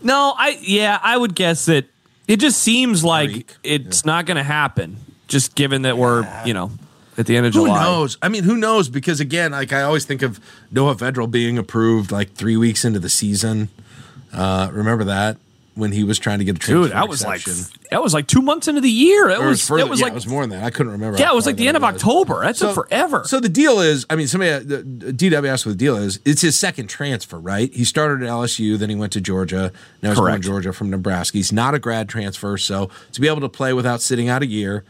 [0.02, 1.86] No, I yeah, I would guess that
[2.28, 4.96] it just seems like it's not going to happen.
[5.28, 6.70] Just given that we're you know
[7.16, 7.78] at the end of Who July.
[7.84, 8.18] Who knows?
[8.22, 8.88] I mean, who knows?
[8.88, 12.98] Because again, like I always think of Noah Vedral being approved like three weeks into
[12.98, 13.68] the season.
[14.32, 15.38] Uh, remember that
[15.74, 17.42] when he was trying to get a Dude, that was like
[17.90, 19.28] that was like two months into the year.
[19.28, 20.62] That was further- that was yeah, like it was more than that.
[20.64, 21.18] I couldn't remember.
[21.18, 21.84] yeah, it was like the end of.
[21.84, 22.40] October.
[22.40, 23.24] That took forever.
[23.26, 24.82] So the deal is, I mean, somebody, the-
[25.12, 26.18] DW asked what the deal is.
[26.24, 27.72] It's his second transfer, right?
[27.74, 29.72] He started at LSU, then he went to Georgia.
[30.02, 31.36] Now he's going to Georgia from Nebraska.
[31.38, 34.46] He's not a grad transfer, so to be able to play without sitting out a
[34.46, 34.84] year,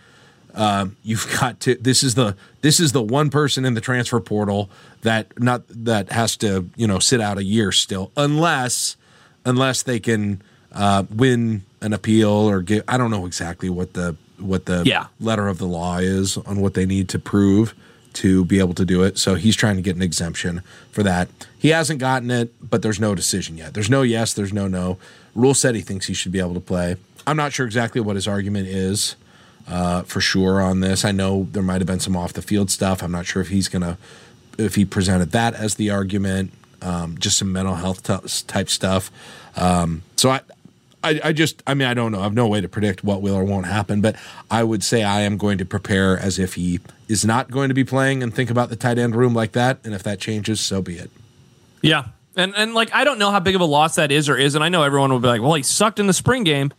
[0.55, 1.75] um, you've got to.
[1.75, 4.71] This is the this is the one person in the transfer portal
[5.03, 8.97] that not that has to you know sit out a year still, unless
[9.45, 10.41] unless they can
[10.75, 12.85] uh, win an appeal or get.
[12.89, 15.07] I don't know exactly what the what the Yeah.
[15.21, 17.73] letter of the law is on what they need to prove
[18.15, 19.17] to be able to do it.
[19.19, 21.29] So he's trying to get an exemption for that.
[21.59, 23.75] He hasn't gotten it, but there's no decision yet.
[23.75, 24.99] There's no yes, there's no no.
[25.35, 26.97] Rhule said he thinks he should be able to play.
[27.27, 29.17] I'm not sure exactly what his argument is
[29.67, 31.05] uh, for sure on this.
[31.05, 33.03] I know there might have been some off the field stuff.
[33.03, 33.99] I'm not sure if he's gonna
[34.59, 36.53] if he presented that as the argument.
[36.83, 39.11] Um, just some mental health t- type stuff.
[39.57, 40.41] Um, so I,
[41.05, 42.21] I, I just, I mean, I don't know.
[42.21, 44.17] I have no way to predict what will or won't happen, but
[44.51, 47.75] I would say I am going to prepare as if he is not going to
[47.75, 49.79] be playing and think about the tight end room like that.
[49.85, 51.11] And if that changes, so be it.
[51.83, 54.37] yeah, And and like I don't know how big of a loss that is or
[54.37, 54.61] isn't.
[54.61, 56.73] I know everyone will be like, well, he sucked in the spring game,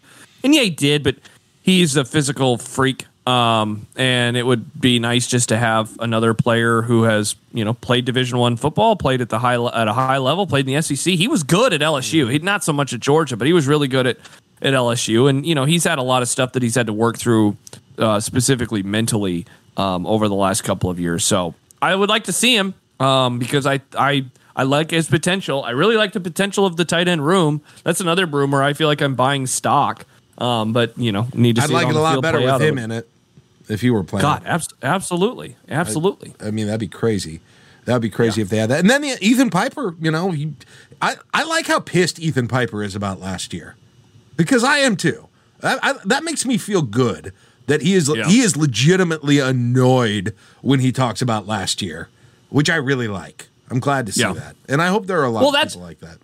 [0.43, 1.15] and yeah, he did, but
[1.61, 3.05] he's a physical freak.
[3.27, 7.73] Um, and it would be nice just to have another player who has you know
[7.73, 10.81] played Division One football, played at the high at a high level, played in the
[10.81, 11.15] SEC.
[11.15, 12.31] He was good at LSU.
[12.31, 14.17] He not so much at Georgia, but he was really good at
[14.61, 15.27] at LSU.
[15.27, 17.57] And you know he's had a lot of stuff that he's had to work through,
[17.97, 21.25] uh, specifically mentally, um, over the last couple of years.
[21.25, 24.25] So I would like to see him um, because I I.
[24.57, 25.65] I like his potential.
[25.65, 27.61] I really like the potential of the tight end room.
[27.83, 30.05] That's another room where I feel like I'm buying stock.
[30.37, 31.63] Um, but you know, need to.
[31.63, 33.05] I'd see like it, it a lot better with him in it
[33.69, 34.21] if he were playing.
[34.23, 36.33] God, abs- absolutely, absolutely.
[36.39, 37.41] I mean, that'd be crazy.
[37.85, 38.79] That'd be crazy if they had that.
[38.79, 40.53] And then the, Ethan Piper, you know, he,
[41.01, 43.75] I, I like how pissed Ethan Piper is about last year
[44.37, 45.27] because I am too.
[45.61, 47.31] I, I, that makes me feel good
[47.67, 48.25] that he is Yeah.
[48.27, 52.09] he is legitimately annoyed when he talks about last year,
[52.49, 53.47] which I really like.
[53.69, 54.33] I'm glad to see Yeah.
[54.33, 56.17] that, and I hope there are a lot Well, of that's- people like that.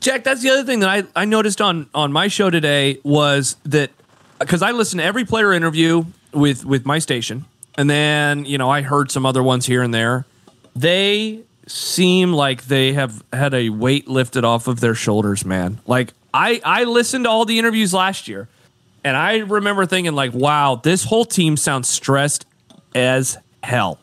[0.00, 3.56] Jack, that's the other thing that I, I noticed on on my show today was
[3.64, 3.90] that
[4.38, 7.44] because I listen to every player interview with with my station,
[7.76, 10.26] and then you know I heard some other ones here and there.
[10.74, 15.80] They seem like they have had a weight lifted off of their shoulders, man.
[15.86, 18.48] Like I I listened to all the interviews last year,
[19.04, 22.46] and I remember thinking like, wow, this whole team sounds stressed
[22.94, 23.98] as hell.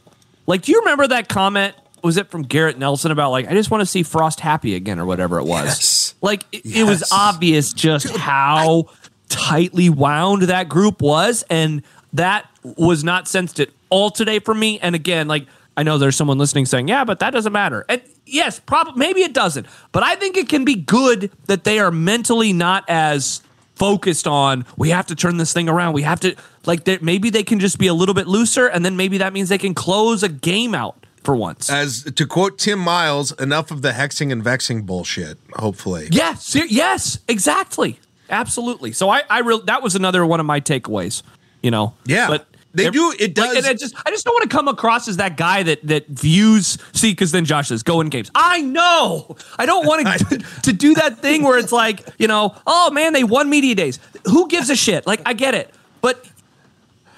[0.45, 1.75] Like, do you remember that comment?
[2.03, 4.99] Was it from Garrett Nelson about like I just want to see Frost happy again
[4.99, 5.65] or whatever it was?
[5.65, 6.15] Yes.
[6.21, 8.89] Like it, it was obvious just how
[9.29, 11.83] tightly wound that group was, and
[12.13, 14.79] that was not sensed at all today for me.
[14.79, 15.45] And again, like
[15.75, 19.21] I know there's someone listening saying, "Yeah, but that doesn't matter." And yes, probably maybe
[19.21, 23.41] it doesn't, but I think it can be good that they are mentally not as
[23.75, 25.93] focused on we have to turn this thing around.
[25.93, 26.35] We have to
[26.65, 27.03] like that.
[27.03, 29.57] Maybe they can just be a little bit looser, and then maybe that means they
[29.57, 31.69] can close a game out for once.
[31.69, 35.37] As to quote Tim Miles, enough of the hexing and vexing bullshit.
[35.53, 37.99] Hopefully, Yes, yes, exactly,
[38.29, 38.93] absolutely.
[38.93, 41.21] So I, I real that was another one of my takeaways.
[41.61, 42.27] You know, Yeah.
[42.27, 44.67] but They do- it like, does- and I just, I just don't want to come
[44.67, 46.77] across as that guy that that views.
[46.93, 49.35] See, because then Josh says, "Go in games." I know.
[49.57, 53.13] I don't want to to do that thing where it's like, you know, oh man,
[53.13, 53.99] they won media days.
[54.25, 55.07] Who gives a shit?
[55.07, 56.23] Like, I get it, but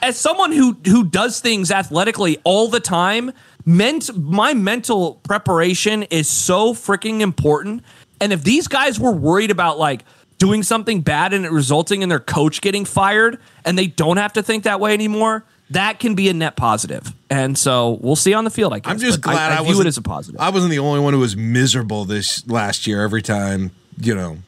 [0.01, 3.31] as someone who who does things athletically all the time,
[3.65, 7.83] ment my mental preparation is so freaking important.
[8.21, 10.03] And if these guys were worried about like
[10.39, 14.33] doing something bad and it resulting in their coach getting fired and they don't have
[14.33, 17.13] to think that way anymore, that can be a net positive.
[17.29, 18.91] And so we'll see on the field, I guess.
[18.91, 20.41] I'm just but glad I, I, I view wasn't, it as a positive.
[20.41, 23.03] I wasn't the only one who was miserable this last year.
[23.03, 23.71] Every time,
[24.01, 24.39] you know,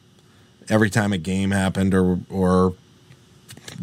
[0.68, 2.74] every time a game happened, or or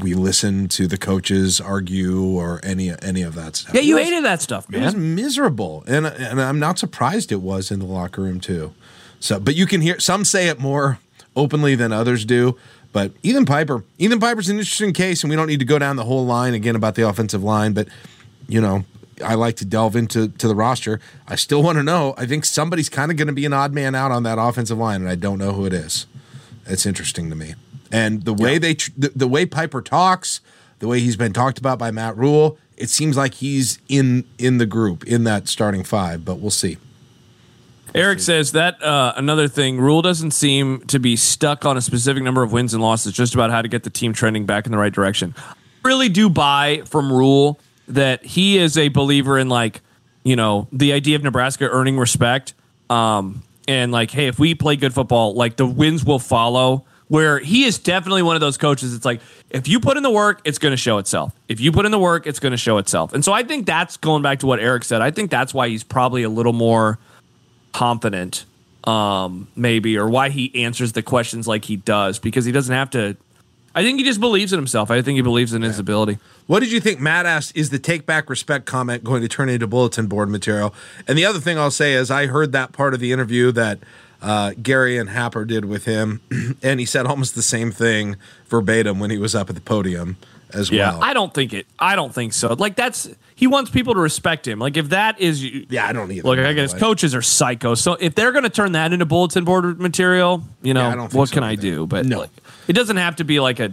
[0.01, 3.73] we listened to the coaches argue, or any any of that stuff.
[3.73, 4.81] yeah, you was- hated that stuff, man.
[4.81, 8.73] It was miserable, and and I'm not surprised it was in the locker room too.
[9.21, 10.99] So, but you can hear some say it more
[11.35, 12.57] openly than others do.
[12.91, 15.95] But Ethan Piper, Ethan Piper's an interesting case, and we don't need to go down
[15.95, 17.73] the whole line again about the offensive line.
[17.73, 17.87] But
[18.47, 18.83] you know,
[19.23, 20.99] I like to delve into to the roster.
[21.27, 22.15] I still want to know.
[22.17, 24.77] I think somebody's kind of going to be an odd man out on that offensive
[24.77, 26.07] line, and I don't know who it is.
[26.65, 27.55] It's interesting to me,
[27.91, 30.41] and the way they tr- the, the way Piper talks,
[30.79, 34.57] the way he's been talked about by Matt Rhule, it seems like he's in in
[34.57, 36.25] the group in that starting five.
[36.25, 36.77] But we'll see.
[37.95, 42.23] Eric says that uh, another thing, Rhule doesn't seem to be stuck on a specific
[42.23, 44.71] number of wins and losses, just about how to get the team trending back in
[44.71, 45.33] the right direction.
[45.37, 49.81] I really do buy from Rhule that he is a believer in like,
[50.23, 52.53] you know, the idea of Nebraska earning respect.
[52.89, 56.85] Um, and like, hey, if we play good football, like the wins will follow.
[57.07, 58.93] Where he is definitely one of those coaches.
[58.93, 61.33] It's like if you put in the work, it's going to show itself.
[61.47, 63.13] If you put in the work, it's going to show itself.
[63.13, 65.01] And so I think that's going back to what Eric said.
[65.01, 66.99] I think that's why he's probably a little more
[67.73, 68.45] confident
[68.85, 72.89] um maybe or why he answers the questions like he does because he doesn't have
[72.89, 73.15] to
[73.75, 74.89] I think he just believes in himself.
[74.89, 76.17] I think he believes in his ability.
[76.47, 76.99] What did you think?
[76.99, 80.73] Matt asked, "Is the take back respect comment going to turn into bulletin board material?"
[81.07, 83.79] And the other thing I'll say is, I heard that part of the interview that
[84.21, 86.19] uh, Gary and Happer did with him,
[86.63, 88.15] and he said almost the same thing
[88.47, 90.17] verbatim when he was up at the podium
[90.53, 91.03] as Yeah, well.
[91.03, 91.67] I don't think it.
[91.77, 92.53] I don't think so.
[92.53, 94.59] Like that's he wants people to respect him.
[94.59, 96.27] Like if that is yeah, I don't either.
[96.27, 96.79] Look, I guess way.
[96.79, 97.75] coaches are psycho.
[97.75, 100.95] So if they're going to turn that into bulletin board material, you know, Yeah, I
[100.95, 101.61] don't think what so can I either.
[101.61, 101.87] do?
[101.87, 102.19] But No.
[102.19, 102.29] like,
[102.67, 103.71] it doesn't have to be like a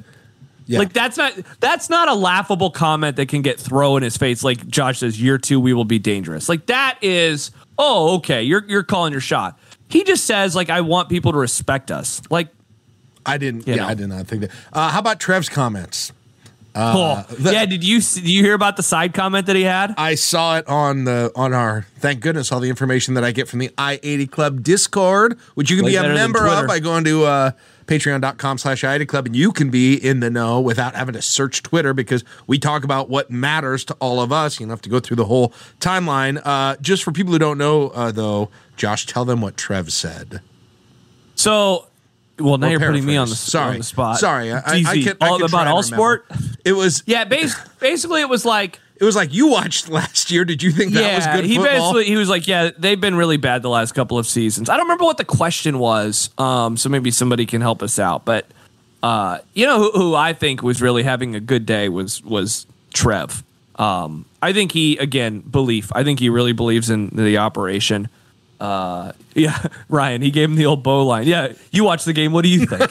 [0.66, 0.80] Yeah.
[0.80, 4.42] like that's not that's not a laughable comment that can get thrown in his face.
[4.44, 6.48] Like Josh says, year two we will be dangerous.
[6.48, 9.58] Like that is oh okay, you're you're calling your shot.
[9.88, 12.20] He just says like I want people to respect us.
[12.30, 12.48] Like
[13.24, 13.66] I didn't.
[13.66, 13.88] You yeah, know.
[13.88, 14.50] I did not think that.
[14.72, 16.12] Uh, how about Trev's comments?
[16.76, 19.94] Oh, yeah, did you did you hear about the side comment that he had?
[19.96, 23.48] I saw it on the on our thank goodness all the information that I get
[23.48, 26.78] from the I eighty Club Discord, which you can Way be a member of by
[26.78, 27.50] going to uh,
[27.86, 31.22] patreon.com slash I eighty Club, and you can be in the know without having to
[31.22, 34.60] search Twitter because we talk about what matters to all of us.
[34.60, 36.40] You don't have to go through the whole timeline.
[36.44, 40.40] Uh, just for people who don't know, uh, though, Josh, tell them what Trev said.
[41.34, 41.86] So,
[42.38, 43.34] well, now Or you're putting me on the.
[43.36, 43.72] Sorry.
[43.72, 44.18] on the spot.
[44.18, 46.26] Sorry, I- I- I can- I can about all sport.
[46.64, 50.44] It was Yeah, bas- basically, it was like it was like you watched last year.
[50.44, 51.92] Did you think that was good he football?
[51.92, 54.68] basically he was like, yeah, they've been really bad the last couple of seasons.
[54.70, 58.24] I don't remember what the question was, um, so maybe somebody can help us out.
[58.24, 58.46] But
[59.02, 62.66] uh, you know who, who I think was really having a good day was was
[62.94, 63.42] Trev.
[63.76, 65.92] Um, I think he again belief.
[65.94, 68.08] I think he really believes in the operation.
[68.60, 70.22] Uh, yeah, Ryan.
[70.22, 71.26] He gave him the old bow line.
[71.26, 72.32] Yeah, you watch the game.
[72.32, 72.90] What do you think?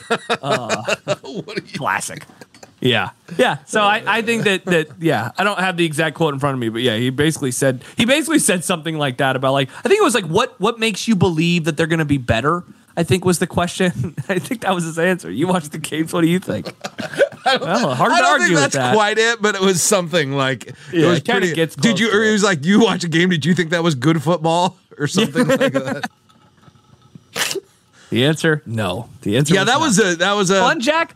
[1.74, 2.24] Classic.
[2.82, 3.11] Yeah.
[3.38, 3.57] Yeah.
[3.66, 6.53] So I, I think that that yeah, I don't have the exact quote in front
[6.53, 9.70] of me, but yeah, he basically said he basically said something like that about like
[9.80, 12.63] I think it was like what what makes you believe that they're gonna be better?
[12.98, 14.16] I think was the question.
[14.30, 15.30] I think that was his answer.
[15.30, 16.68] You watched the games, what do you think?
[17.46, 18.93] well, hard I to don't argue think with that's that.
[18.96, 21.54] quite it, but it was something like it was it kinda pretty.
[21.54, 22.10] gets did you?
[22.12, 22.28] Or it.
[22.28, 23.30] he was like, "You watch a game?
[23.30, 26.10] Did you think that was good football or something like that?"
[28.10, 28.62] the answer?
[28.66, 29.10] No.
[29.22, 29.82] The answer Yeah, that not.
[29.82, 30.60] was a that was a.
[30.60, 31.16] fun, Jack.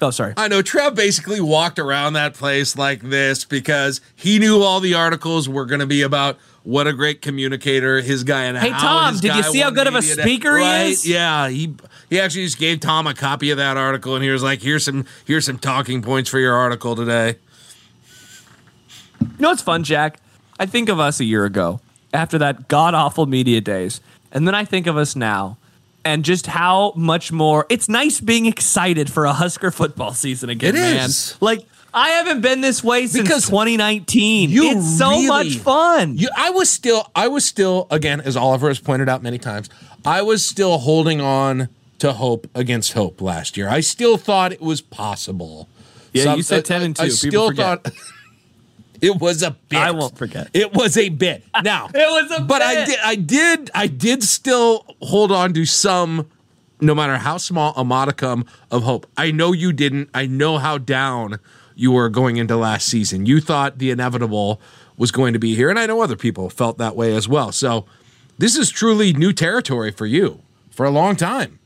[0.00, 0.34] Oh, sorry.
[0.36, 4.94] I know Trev basically walked around that place like this because he knew all the
[4.94, 9.16] articles were going to be about what a great communicator his guy and Hey, Tom,
[9.18, 11.06] did you see how good of a speaker he Right, is?
[11.08, 11.74] Yeah, he
[12.10, 14.84] he actually just gave Tom a copy of that article and he was like, "Here's
[14.84, 17.36] some here's some talking points for your article today."
[19.20, 20.20] You know what's fun, Jack?
[20.58, 21.80] I think of us a year ago
[22.12, 24.00] after that god awful media days,
[24.32, 25.56] and then I think of us now
[26.04, 30.74] and just how much more it's nice being excited for a Husker football season again,
[30.74, 31.06] It man.
[31.06, 31.36] is.
[31.40, 31.60] Like
[31.94, 34.50] I haven't been this way since Because 2019.
[34.50, 36.16] you it's so really- much fun.
[36.18, 39.68] You, I was still, I was still, again, as Oliver has pointed out many times,
[40.04, 41.68] I was still holding on
[41.98, 43.68] to hope against hope last year.
[43.68, 45.68] I still thought it was possible.
[46.12, 47.82] Yeah, you said 10 and I, I still forget.
[47.84, 47.92] thought
[49.00, 49.78] it was a bit.
[49.78, 50.48] I won't forget.
[50.54, 51.42] It was a bit.
[51.62, 55.52] Now, It was a bit but I did, I did, I did still hold on
[55.54, 56.28] to some,
[56.80, 59.06] no matter how small a modicum of hope.
[59.16, 60.10] I know you didn't.
[60.14, 61.38] I know how down
[61.78, 63.24] you were going into last season.
[63.24, 64.60] You thought the inevitable
[64.96, 67.52] was going to be here, and I know other people felt that way as well.
[67.52, 67.86] So,
[68.36, 71.58] this is truly new territory for you for a long time.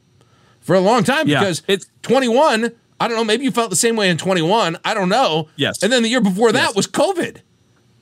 [0.61, 2.73] For a long time, Yeah, because it's- 21.
[3.01, 3.25] I don't know.
[3.25, 4.77] Maybe you felt the same way in 21.
[4.85, 5.49] I don't know.
[5.57, 5.83] Yes.
[5.83, 6.75] And then the year before that Yes.
[6.77, 7.39] was COVID.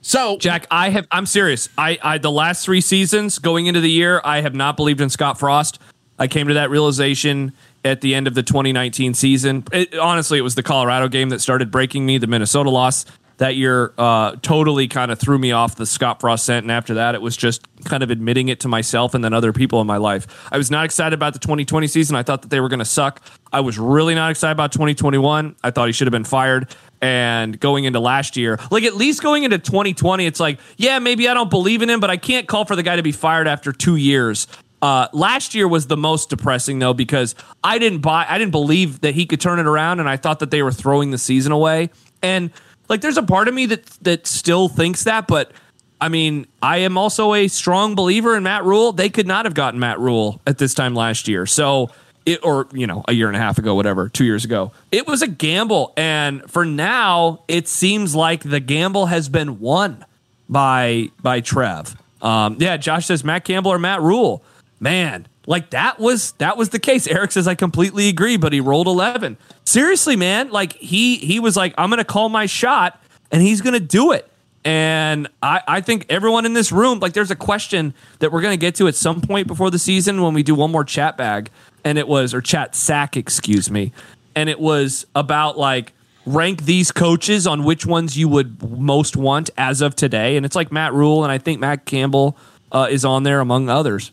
[0.02, 1.06] So Jack, I have.
[1.10, 1.68] I'm serious.
[1.78, 5.10] I, I the last three seasons going into the year, I have not believed in
[5.10, 5.78] Scott Frost.
[6.18, 7.52] I came to that realization
[7.84, 9.64] at the end of the 2019 season.
[9.72, 12.18] It, honestly, it was the Colorado game that started breaking me.
[12.18, 13.06] The Minnesota loss
[13.38, 16.94] that year uh, totally kind of threw me off the Scott Frost scent, and after
[16.94, 19.86] that, it was just kind of admitting it to myself and then other people in
[19.86, 20.26] my life.
[20.52, 22.16] I was not excited about the 2020 season.
[22.16, 23.22] I thought that they were going to suck.
[23.50, 25.56] I was really not excited about 2021.
[25.64, 26.68] I thought he should have been fired
[27.00, 31.28] and going into last year, like at least going into 2020, it's like, yeah, maybe
[31.28, 33.48] I don't believe in him, but I can't call for the guy to be fired
[33.48, 34.46] after two years.
[34.82, 39.00] Uh, last year was the most depressing though because I didn't buy, I didn't believe
[39.02, 41.52] that he could turn it around, and I thought that they were throwing the season
[41.52, 41.90] away.
[42.22, 42.50] And
[42.88, 45.52] like, there's a part of me that that still thinks that, but
[46.00, 48.92] I mean, I am also a strong believer in Matt Rhule.
[48.92, 51.44] They could not have gotten Matt Rhule at this time last year.
[51.44, 51.90] So
[52.24, 54.72] it, or you know, a year and a half ago, whatever, two years ago.
[54.90, 60.04] It was a gamble, and for now, it seems like the gamble has been won
[60.48, 61.96] by by Trev.
[62.22, 64.42] Um, yeah, Josh says Matt Campbell or Matt Rhule.
[64.80, 67.06] Man, like that was that was the case.
[67.06, 69.36] Eric says I completely agree, but he rolled eleven.
[69.64, 73.00] Seriously, man, like he he was like, I'm gonna call my shot,
[73.30, 74.26] and he's gonna do it.
[74.64, 78.52] And I, I think everyone in this room, like, there's a question that we're going
[78.52, 81.16] to get to at some point before the season when we do one more chat
[81.16, 81.50] bag.
[81.82, 83.92] And it was, or chat sack, excuse me.
[84.34, 85.94] And it was about like,
[86.26, 90.36] rank these coaches on which ones you would most want as of today.
[90.36, 92.36] And it's like Matt Rhule, and I think Matt Campbell
[92.70, 94.12] uh, is on there among others.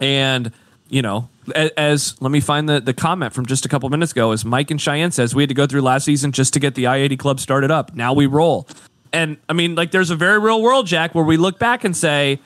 [0.00, 0.52] And,
[0.88, 4.12] you know, as, as let me find the, the comment from just a couple minutes
[4.12, 6.60] ago, as Mike and Cheyenne says, we had to go through last season just to
[6.60, 7.94] get the I 80 club started up.
[7.94, 8.66] Now we roll.
[9.12, 11.96] And I mean, like, there's a very real world, Jack, where we look back and
[11.96, 12.40] say,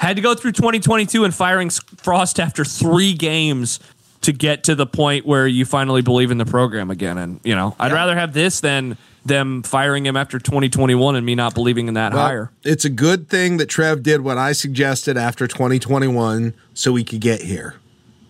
[0.00, 3.80] had to go through 2022 and firing Frost after three games
[4.20, 7.18] to get to the point where you finally believe in the program again.
[7.18, 8.96] And, you know, I'd rather have this than
[9.28, 12.52] them firing him after 2021 and me not believing in that Well, hire.
[12.64, 17.20] It's a good thing that Trev did what I suggested after 2021 so we could
[17.20, 17.76] get here.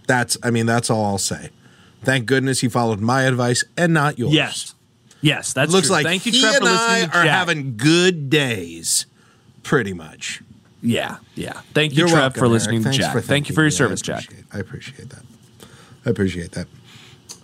[0.06, 1.50] That's I mean that's all I'll say.
[2.02, 4.32] Thank goodness he followed my advice and not yours.
[4.32, 4.74] Yes.
[5.20, 5.96] Yes, that's looks true.
[5.96, 9.06] like Thank you, he Trev, and for I listening to are having good days,
[9.64, 10.42] pretty much.
[10.80, 11.60] Yeah, yeah.
[11.74, 12.52] Thank you, You're Trev, welcome, for Eric.
[12.52, 13.24] listening Thanks Jack.
[13.24, 14.32] Thank you for your service, I Jack.
[14.52, 15.22] I appreciate that.
[16.06, 16.68] I appreciate that.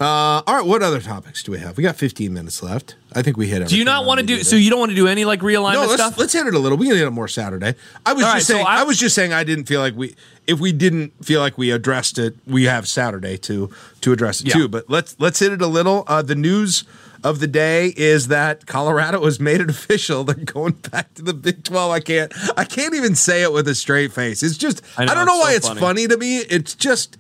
[0.00, 1.76] Uh, all right, what other topics do we have?
[1.76, 2.96] We got 15 minutes left.
[3.12, 3.68] I think we hit it.
[3.68, 4.42] Do you not want to do?
[4.42, 6.18] So you don't want to do any like realignment no, let's, stuff?
[6.18, 6.76] let's hit it a little.
[6.76, 7.74] We can hit it more Saturday.
[8.04, 8.66] I was All just right, so saying.
[8.66, 9.32] I- I, was just saying.
[9.32, 10.16] I didn't feel like we.
[10.46, 13.70] If we didn't feel like we addressed it, we have Saturday to
[14.00, 14.54] to address it Yeah.
[14.54, 14.68] too.
[14.68, 16.04] But let's let's hit it a little.
[16.08, 16.84] Uh, the news
[17.22, 20.24] of the day is that Colorado has made it official.
[20.24, 21.92] They're going back to the Big Twelve.
[21.92, 22.32] I can't.
[22.58, 24.42] I can't even say it with a straight face.
[24.42, 24.82] It's just.
[24.98, 25.80] I I, don't know it's why so it's funny.
[25.80, 26.38] funny to me.
[26.38, 27.16] It's just.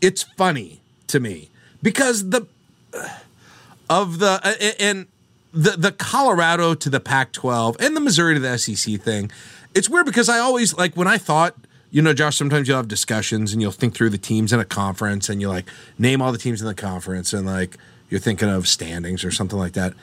[0.00, 1.50] It's funny to me
[1.82, 2.46] because the
[3.90, 5.06] of the and
[5.52, 9.30] the the Colorado to the Pac-12 and the Missouri to the SEC thing.
[9.74, 11.54] It's weird because I always like when I thought,
[11.90, 12.36] you know, Josh.
[12.36, 15.48] Sometimes you'll have discussions and you'll think through the teams in a conference and you
[15.48, 15.66] like
[15.98, 17.76] name all the teams in the conference and like
[18.08, 19.94] you're thinking of standings or something like that.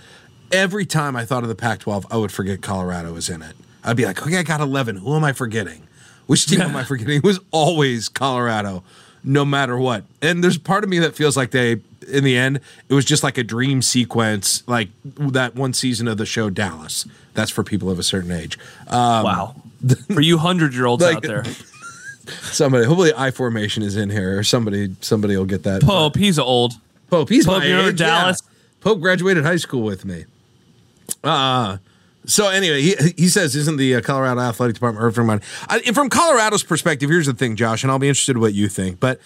[0.51, 3.55] Every time I thought of the Pac-12, I would forget Colorado was in it.
[3.84, 4.97] I'd be like, okay, I got 11.
[4.97, 5.88] Who am I forgetting?
[6.25, 7.17] Which team am I forgetting?
[7.17, 8.84] It was always Colorado,
[9.24, 10.03] no matter what.
[10.22, 13.24] And there's part of me that feels like they, in the end, it was just
[13.24, 17.05] like a dream sequence, like that one season of the show Dallas.
[17.34, 18.57] That's for people of a certain age.
[18.88, 19.55] Um, wow.
[20.13, 21.45] For you hundred year olds Like- out there,
[22.41, 25.82] somebody, hopefully, I formation is in here, or somebody, somebody will get that.
[25.84, 26.74] Pope, he's old.
[27.09, 28.07] Pope, he's Pope, my age, yeah.
[28.07, 28.41] Dallas?
[28.82, 30.26] Pope graduated high school with me.
[31.24, 31.78] Uh
[32.26, 36.09] so anyway, he, he says, "Isn't the uh, Colorado Athletic Department earning money?" I, from
[36.09, 38.99] Colorado's perspective, here's the thing, Josh, and I'll be interested in what you think.
[38.99, 39.20] But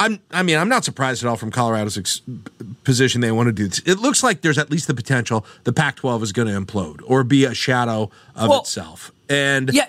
[0.00, 2.20] I'm, I mean, I'm not surprised at all from Colorado's ex-
[2.82, 3.78] position they want to do this.
[3.86, 7.22] It looks like there's at least the potential the Pac-12 is going to implode or
[7.24, 9.12] be a shadow of Well, itself.
[9.28, 9.88] And Yeah.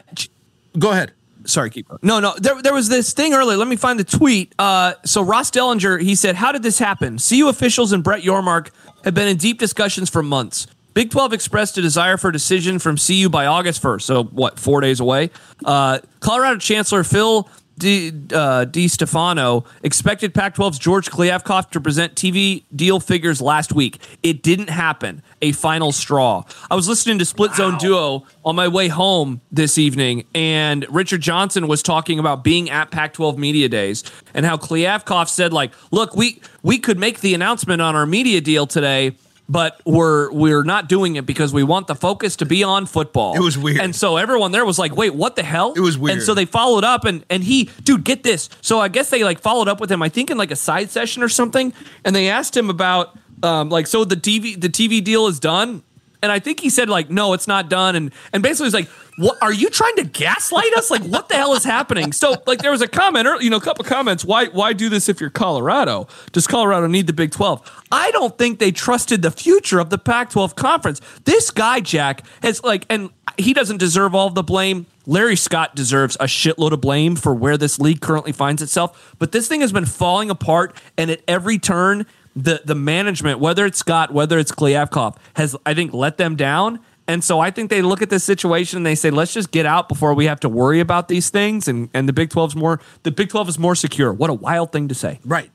[0.78, 1.12] go ahead.
[1.46, 2.00] Sorry, keep going.
[2.02, 2.34] No, no.
[2.40, 3.58] There, there was this thing earlier.
[3.58, 4.54] Let me find the tweet.
[4.58, 7.20] Uh, so Ross Dellenger, he said, "How did this happen?
[7.20, 8.70] CU officials and Brett Yormark
[9.04, 10.66] have been in deep discussions for months.
[10.96, 14.02] Big 12 expressed a desire for a decision from CU by August 1st.
[14.02, 14.58] So what?
[14.58, 15.30] Four days away.
[15.64, 23.02] Uh, Colorado Chancellor Phil." Di, uh, Stefano expected Pac-12's George Kliavkoff to present TV deal
[23.02, 23.98] figures last week.
[24.24, 25.22] It didn't happen.
[25.42, 26.46] A final straw.
[26.72, 31.20] I was listening to Split Zone Duo on my way home this evening, and Richard
[31.20, 36.16] Johnson was talking about being at Pac-12 Media Days and how Kliavkoff said, like, look,
[36.16, 39.18] we we could make the announcement on our media deal today,
[39.48, 43.36] but we're we're not doing it because we want the focus to be on football.
[43.36, 43.80] It was weird.
[43.80, 45.74] And so everyone there was like, wait, what the hell?
[45.74, 46.18] It was weird.
[46.18, 48.50] And so they followed up and and he, dude, get this.
[48.62, 50.90] So I guess they like followed up with him, I think in like a side
[50.90, 51.74] session or something,
[52.04, 55.84] and they asked him about um like so the TV the TV deal is done.
[56.26, 57.96] And I think he said like, no, it's not done.
[57.96, 60.90] And and basically he's like, what are you trying to gaslight us?
[60.90, 62.12] Like, what the hell is happening?
[62.14, 64.26] So like there was a comment, or you know, a couple comments.
[64.26, 66.08] Why why do this if you're Colorado?
[66.32, 67.84] Does Colorado need the Big 12?
[67.92, 71.00] I don't think they trusted the future of the Pac-12 conference.
[71.26, 74.88] This guy, Jack, has like, and he doesn't deserve all the blame.
[75.06, 79.16] Larry Scott deserves a shitload of blame for where this league currently finds itself.
[79.20, 83.66] But this thing has been falling apart, and at every turn, the the management, whether
[83.66, 86.80] it's Scott, whether it's Kliavkoff, has I think let them down.
[87.08, 89.68] And so I think they look at this situation and they say, let's just get
[89.68, 91.68] out before we have to worry about these things.
[91.68, 94.12] And and the Big 12's more the Big 12 is more secure.
[94.12, 95.20] What a wild thing to say.
[95.24, 95.52] Right,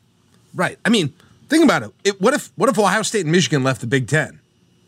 [0.55, 0.79] right.
[0.85, 1.13] I mean,
[1.49, 1.93] think about it.
[2.05, 4.41] it what if what if Ohio State and Michigan left the Big Ten?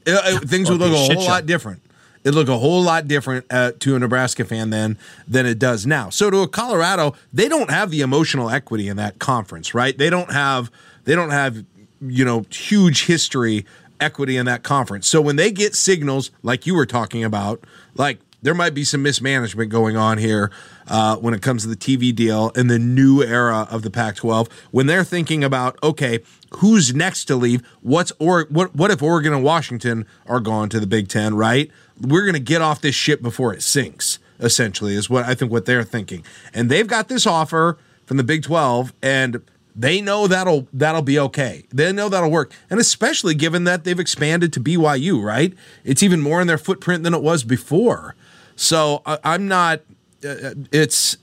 [0.06, 1.30] Uh, uh, things would look a a whole show.
[1.30, 1.82] lot different.
[2.24, 5.86] It'd look a whole lot different uh, to a Nebraska fan then than it does
[5.86, 6.08] now.
[6.10, 9.96] So to a Colorado, they don't have the emotional equity in that conference, right?
[9.98, 10.70] They don't have
[11.04, 11.64] they don't have
[12.02, 13.64] you know huge history
[14.00, 15.06] equity in that conference.
[15.08, 19.02] So when they get signals like you were talking about, like there might be some
[19.02, 20.50] mismanagement going on here
[20.88, 24.50] uh, when it comes to the TV deal in the new era of the Pac-12.
[24.72, 26.18] When they're thinking about, okay,
[26.56, 27.62] who's next to leave?
[27.80, 28.74] What's or what?
[28.74, 31.36] What if Oregon and Washington are gone to the Big Ten?
[31.36, 31.70] Right?
[32.00, 34.18] We're going to get off this ship before it sinks.
[34.40, 38.24] Essentially, is what I think what they're thinking, and they've got this offer from the
[38.24, 39.40] Big 12, and
[39.74, 41.64] they know that'll that'll be okay.
[41.70, 45.52] They know that'll work, and especially given that they've expanded to BYU, right?
[45.84, 48.14] It's even more in their footprint than it was before.
[48.56, 49.80] So I, I'm not.
[50.24, 51.16] Uh, it's.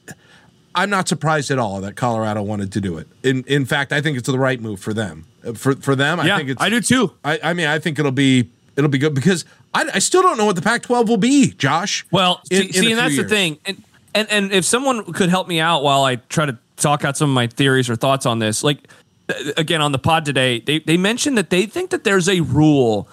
[0.76, 3.08] I'm not surprised at all that Colorado wanted to do it.
[3.24, 5.26] In in fact, I think it's the right move for them.
[5.46, 6.62] Uh, For for them, I yeah, think it's.
[6.62, 7.14] I do too.
[7.24, 10.38] I, I mean, I think it'll be it'll be good because I, I still don't
[10.38, 12.06] know what the Pac-12 will be, Josh.
[12.12, 13.60] Well, in- see, in see, and that's the thing.
[13.66, 13.84] And,
[14.16, 17.30] and and if someone could help me out while I try to talk out some
[17.30, 18.88] of my theories or thoughts on this, like
[19.30, 22.42] uh, again on the pod today, they they mentioned that they think that there's a
[22.42, 23.08] rule,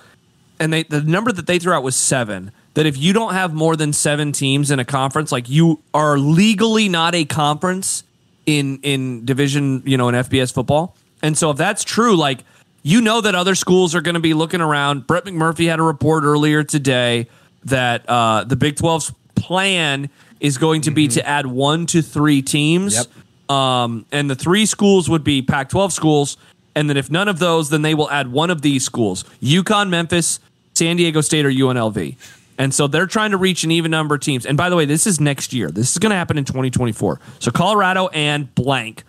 [0.58, 2.52] and they the number that they threw out was seven.
[2.74, 6.18] That if you don't have more than seven teams in a conference, like you are
[6.18, 8.04] legally not a conference
[8.44, 10.96] in in division, you know, in FBS football.
[11.22, 12.44] And so if that's true, like
[12.82, 15.06] you know that other schools are going to be looking around.
[15.06, 17.28] Brett McMurphy had a report earlier today
[17.64, 20.08] that uh, the Big 12's plan
[20.38, 22.94] is going to be to add one to three teams.
[22.94, 23.06] Yep.
[23.48, 26.36] Um, and the three schools would be Pac 12 schools.
[26.74, 29.88] And then if none of those, then they will add one of these schools UConn,
[29.88, 30.40] Memphis,
[30.74, 32.16] San Diego State, or UNLV.
[32.58, 34.46] And so they're trying to reach an even number of teams.
[34.46, 35.70] And by the way, this is next year.
[35.70, 37.20] This is going to happen in 2024.
[37.38, 39.04] So Colorado and blank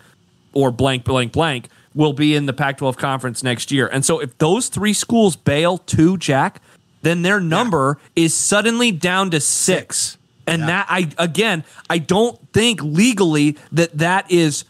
[0.52, 3.86] or blank, blank, blank will be in the Pac 12 conference next year.
[3.86, 6.60] And so if those three schools bail to Jack,
[7.02, 10.17] then their number is suddenly down to six.
[10.48, 14.64] And that I again, I don't think legally that that is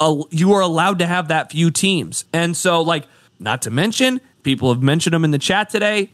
[0.00, 2.24] a, you are allowed to have that few teams.
[2.32, 3.06] And so like
[3.38, 6.10] not to mention, people have mentioned them in the chat today.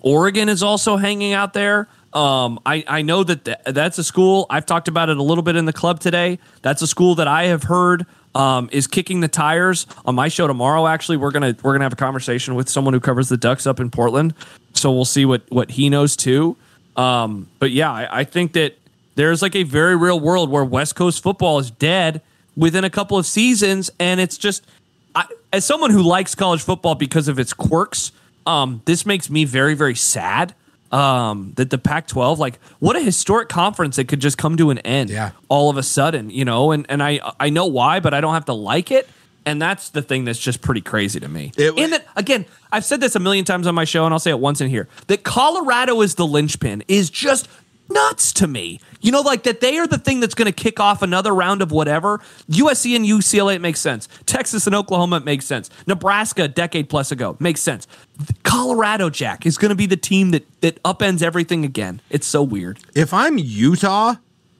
[0.00, 1.88] Oregon is also hanging out there.
[2.12, 4.46] Um, I, I know that th- that's a school.
[4.48, 6.38] I've talked about it a little bit in the club today.
[6.62, 10.46] That's a school that I have heard um, is kicking the tires on my show
[10.46, 10.86] tomorrow.
[10.86, 13.80] Actually, we're gonna we're gonna have a conversation with someone who covers the Ducks up
[13.80, 14.34] in Portland.
[14.74, 16.56] So we'll see what what he knows too.
[16.96, 18.78] Um, but yeah, I, I think that
[19.16, 22.20] there's like a very real world where West Coast football is dead
[22.56, 24.66] within a couple of seasons, and it's just
[25.14, 28.12] I, as someone who likes college football because of its quirks,
[28.46, 30.54] um, this makes me very very sad.
[30.92, 34.78] Um, that the Pac-12, like, what a historic conference that could just come to an
[34.78, 35.32] end, Yeah.
[35.48, 38.34] all of a sudden, you know, and and I I know why, but I don't
[38.34, 39.08] have to like it.
[39.46, 41.52] And that's the thing that's just pretty crazy to me.
[41.56, 44.18] It- and that again, I've said this a million times on my show, and I'll
[44.18, 44.88] say it once in here.
[45.06, 47.48] That Colorado is the linchpin is just
[47.88, 48.80] nuts to me.
[49.00, 51.62] You know, like that they are the thing that's going to kick off another round
[51.62, 52.18] of whatever.
[52.50, 54.08] USC and UCLA it makes sense.
[54.26, 55.70] Texas and Oklahoma it makes sense.
[55.86, 57.86] Nebraska a decade plus ago makes sense.
[58.42, 62.00] Colorado Jack is going to be the team that that upends everything again.
[62.10, 62.80] It's so weird.
[62.96, 64.16] if I'm Utah,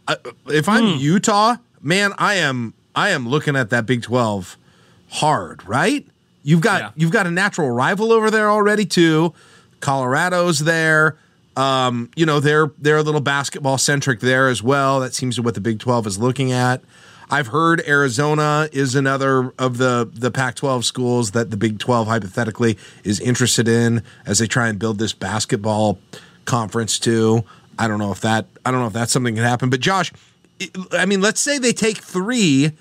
[0.06, 0.14] uh,
[0.46, 0.98] if I'm Hmm.
[1.00, 4.56] Utah, man, I am I am looking at that Big 12
[5.10, 6.06] hard, right?
[6.42, 6.90] You've got Yeah.
[6.96, 9.32] you've got a natural rival over there already too.
[9.80, 11.16] Colorado's there.
[11.56, 15.00] Um, you know, they're they're a little basketball centric there as well.
[15.00, 16.82] That seems to what the Big 12 is looking at.
[17.30, 22.78] I've heard Arizona is another of the the Pac-12 schools that the Big 12 hypothetically
[23.04, 25.98] is interested in as they try and build this basketball
[26.44, 27.42] conference too.
[27.78, 29.70] I don't know if that I don't know if that's something that can happen.
[29.70, 30.12] But Josh,
[30.92, 32.72] I mean, let's say they take three.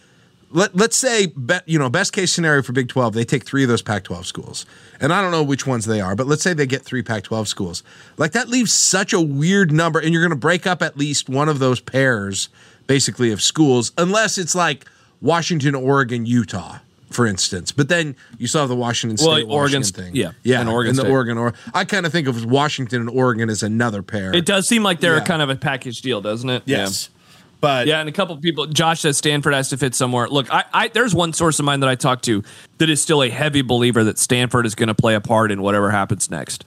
[0.56, 3.64] Let, let's say, be, you know, best case scenario for Big 12, they take three
[3.64, 4.66] of those Pac 12 schools.
[5.02, 7.24] And I don't know which ones they are, but let's say they get three Pac
[7.24, 7.84] 12 schools.
[8.18, 10.00] Like that leaves such a weird number.
[10.00, 12.48] And you're going to break up at least one of those pairs,
[12.88, 14.86] basically, of schools, unless it's like
[15.22, 16.78] Washington, Oregon, Utah,
[17.12, 17.72] for instance.
[17.74, 20.16] But then you still have the Washington State Well, Washington Oregon's- thing.
[20.16, 20.62] yeah, Yeah.
[20.62, 21.12] and Oregon and the State.
[21.12, 21.38] Oregon.
[21.38, 24.34] Or, I kind of think of Washington and Oregon as another pair.
[24.34, 25.24] It does seem like they're Yeah.
[25.26, 26.64] kind of a package deal, doesn't it?
[26.66, 27.10] Yes.
[27.66, 28.68] But Yeah, and a couple people.
[28.68, 30.28] Josh says Stanford has to fit somewhere.
[30.28, 32.44] Look, I, I there's one source of mine that I talked to
[32.78, 35.64] that is still a heavy believer that Stanford is going to play a part in
[35.64, 36.64] whatever happens next.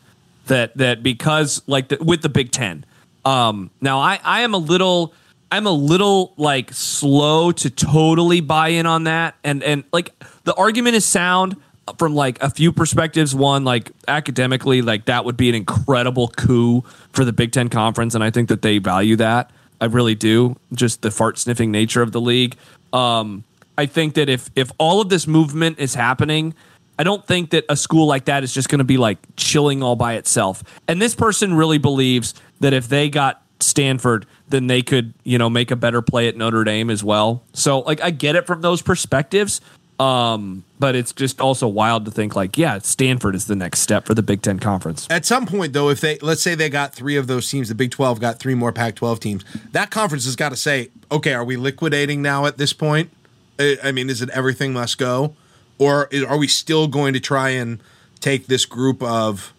[0.47, 2.85] That that because like the, with the Big Ten.
[3.25, 5.15] Um, now I I am a little
[5.53, 10.55] I'm a little like slow to totally buy in on that, and and like the
[10.55, 11.55] argument is sound
[11.97, 13.37] from like a few perspectives.
[13.37, 16.83] One, like academically, like that would be an incredible coup
[17.13, 19.53] for the Big Ten conference, and I think that they value that.
[19.81, 20.57] I really do.
[20.73, 22.57] Just the fart sniffing nature of the league.
[22.93, 23.45] Um,
[23.77, 26.55] I think that if if all of this movement is happening,
[26.99, 29.83] I don't think that a school like that is just going to be like chilling
[29.83, 30.65] all by itself.
[30.89, 35.49] And this person really believes that if they got Stanford, then they could, you know,
[35.49, 37.45] make a better play at Notre Dame as well.
[37.53, 39.61] So like I get it from those perspectives.
[39.99, 44.07] Um, but it's just also wild to think like, yeah, Stanford is the next step
[44.07, 45.09] for the Big Ten conference.
[45.11, 47.75] At some point, though, if they let's say they got three of those teams, the
[47.75, 49.45] Big Twelve got three more Pac-12 teams.
[49.73, 53.11] That conference has got to say, okay, are we liquidating now at this point?
[53.59, 55.35] I I mean, is it everything must go,
[55.79, 57.81] or are we still going to try and
[58.21, 59.53] take this group of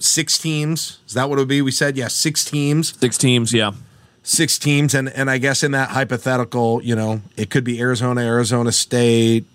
[0.00, 0.98] six teams?
[1.06, 1.62] Is that what it would be?
[1.62, 3.72] We said, yeah, six teams, Six teams, yeah.
[4.24, 8.22] six teams, and and I guess in that hypothetical, you know, it could be Arizona,
[8.22, 9.46] Arizona State,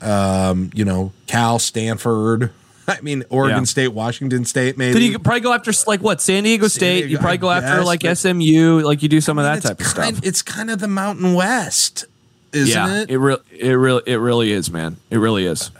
[0.00, 2.50] um, you know, Cal, Stanford.
[2.88, 3.64] I mean, Oregon Yeah.
[3.64, 4.94] State, Washington State, maybe.
[4.94, 7.02] Then you could probably go after like what San Diego State.
[7.02, 8.80] Diego, you probably I go after guess, like SMU.
[8.80, 10.26] Like you do some of that type of kind, stuff.
[10.26, 12.06] It's kind of the Mountain West,
[12.52, 13.10] isn't yeah, it?
[13.10, 14.96] it real it really it really is, man.
[15.10, 15.70] It really is.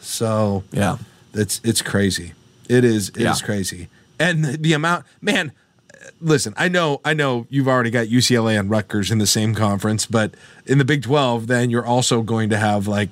[0.00, 0.98] so Yeah.
[1.32, 2.34] it's it's crazy.
[2.68, 3.34] It is it is Yeah.
[3.46, 3.88] crazy,
[4.18, 5.52] and the, the amount, man.
[6.22, 10.04] Listen, I know, I know you've already got UCLA and Rutgers in the same conference,
[10.06, 10.32] but
[10.66, 13.08] in the Big Twelve, then you're also going to have like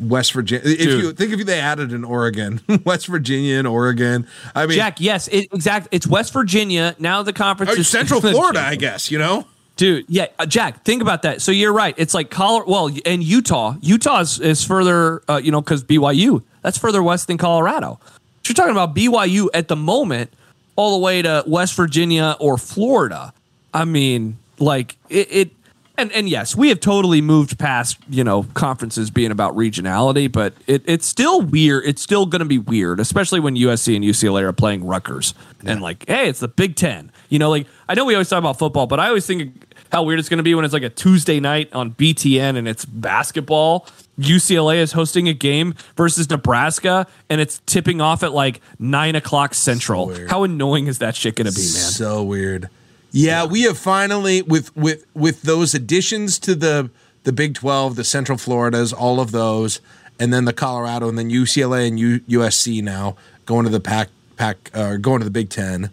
[0.00, 0.68] West Virginia.
[0.68, 1.02] If Dude.
[1.02, 5.28] you think if they added an Oregon, West Virginia and Oregon, I mean, Jack, yes,
[5.28, 5.88] it, exact.
[5.90, 7.22] It's West Virginia now.
[7.22, 9.10] The conference is Central Florida, I guess.
[9.10, 11.40] You know, Dude, yeah, uh, Jack, think about that.
[11.40, 11.94] So you're right.
[11.96, 12.70] It's like Colorado.
[12.70, 13.76] Well, and Utah.
[13.80, 17.98] Utah is, is further, uh, you know, because BYU that's further west than Colorado.
[18.04, 20.32] So you're talking about BYU at the moment,
[20.76, 23.32] all the way to West Virginia or Florida.
[23.72, 25.50] I mean, like it, it
[25.98, 30.54] and and yes, we have totally moved past you know conferences being about regionality, but
[30.66, 31.84] it, it's still weird.
[31.86, 35.34] It's still going to be weird, especially when USC and UCLA are playing Rutgers
[35.64, 37.12] and like, hey, it's the Big Ten.
[37.28, 40.02] You know, like I know we always talk about football, but I always think how
[40.02, 42.84] weird it's going to be when it's like a Tuesday night on BTN and it's
[42.84, 43.86] basketball.
[44.18, 49.54] UCLA is hosting a game versus Nebraska, and it's tipping off at like nine o'clock
[49.54, 50.14] central.
[50.14, 51.68] So how annoying is that shit going to be, man?
[51.68, 52.68] So weird.
[53.12, 56.90] Yeah, we have finally with with with those additions to the
[57.24, 59.80] the Big Twelve, the Central Floridas, all of those,
[60.18, 64.08] and then the Colorado, and then UCLA and U, USC now going to the pack
[64.36, 65.90] pack uh, going to the Big Ten.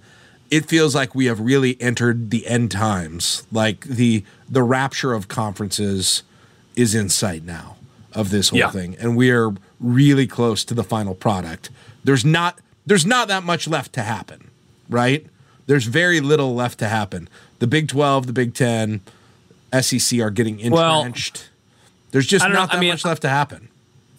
[0.49, 3.45] It feels like we have really entered the end times.
[3.51, 6.23] Like the the rapture of conferences
[6.75, 7.75] is in sight now
[8.13, 8.71] of this whole Yeah.
[8.71, 11.69] thing, and we are really close to the final product.
[12.03, 14.49] There's not there's not that much left to happen,
[14.89, 15.27] right?
[15.69, 17.29] There's very little left to happen.
[17.59, 19.01] The Big 12, the Big 10,
[19.81, 21.47] SEC are getting Well, entrenched.
[22.09, 22.55] There's just know.
[22.55, 23.69] that I mean, much left to happen.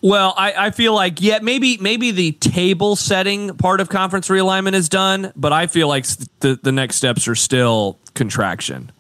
[0.01, 4.75] Well, I, I feel like yeah, maybe maybe the table setting part of conference realignment
[4.75, 6.07] is done, but I feel like
[6.39, 8.93] the the next steps are still contraction.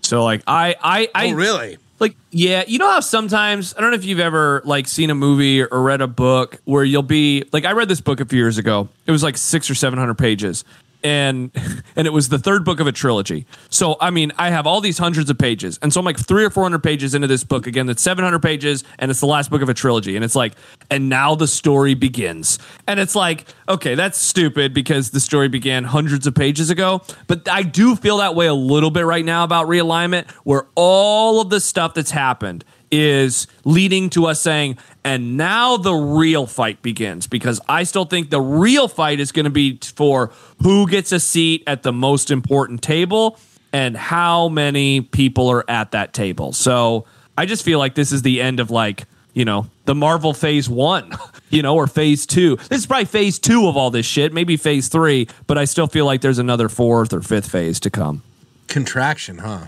[0.00, 1.78] So like I I oh, I oh, really?
[2.00, 5.14] like yeah, you know how sometimes I don't know if you've ever like seen a
[5.14, 8.40] movie or read a book where you'll be like I read this book a few
[8.40, 8.88] years ago.
[9.06, 10.64] It was like six or seven hundred pages.
[11.04, 11.50] And
[11.96, 13.46] and it was the third book of a trilogy.
[13.68, 16.44] So I mean, I have all these hundreds of pages, and so I'm like three
[16.44, 17.86] or four hundred pages into this book again.
[17.86, 20.16] That's seven hundred pages, and it's the last book of a trilogy.
[20.16, 20.54] And it's like,
[20.90, 22.58] and now the story begins.
[22.86, 27.02] And it's like, okay, that's stupid because the story began hundreds of pages ago.
[27.26, 31.40] But I do feel that way a little bit right now about realignment, where all
[31.40, 36.80] of the stuff that's happened is leading to us saying, and now the real fight
[36.82, 40.30] begins because I still think the real fight is going to be for
[40.62, 43.38] who gets a seat at the most important table
[43.72, 46.52] and how many people are at that table.
[46.52, 50.34] So I just feel like this is the end of like, you know, the Marvel
[50.34, 51.12] phase one,
[51.50, 52.56] you know, or phase two.
[52.68, 55.86] This is probably phase two of all this shit, maybe phase three, but I still
[55.88, 58.22] feel like there's another fourth or fifth phase to come.
[58.68, 59.66] Contraction, huh?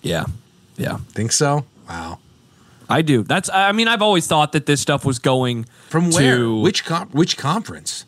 [0.00, 0.24] Yeah.
[0.76, 0.98] Yeah.
[1.10, 1.66] Think so?
[1.88, 2.18] Wow.
[2.88, 3.22] I do.
[3.22, 3.48] That's.
[3.50, 6.36] I mean, I've always thought that this stuff was going From where?
[6.36, 8.04] to Which com- which conference?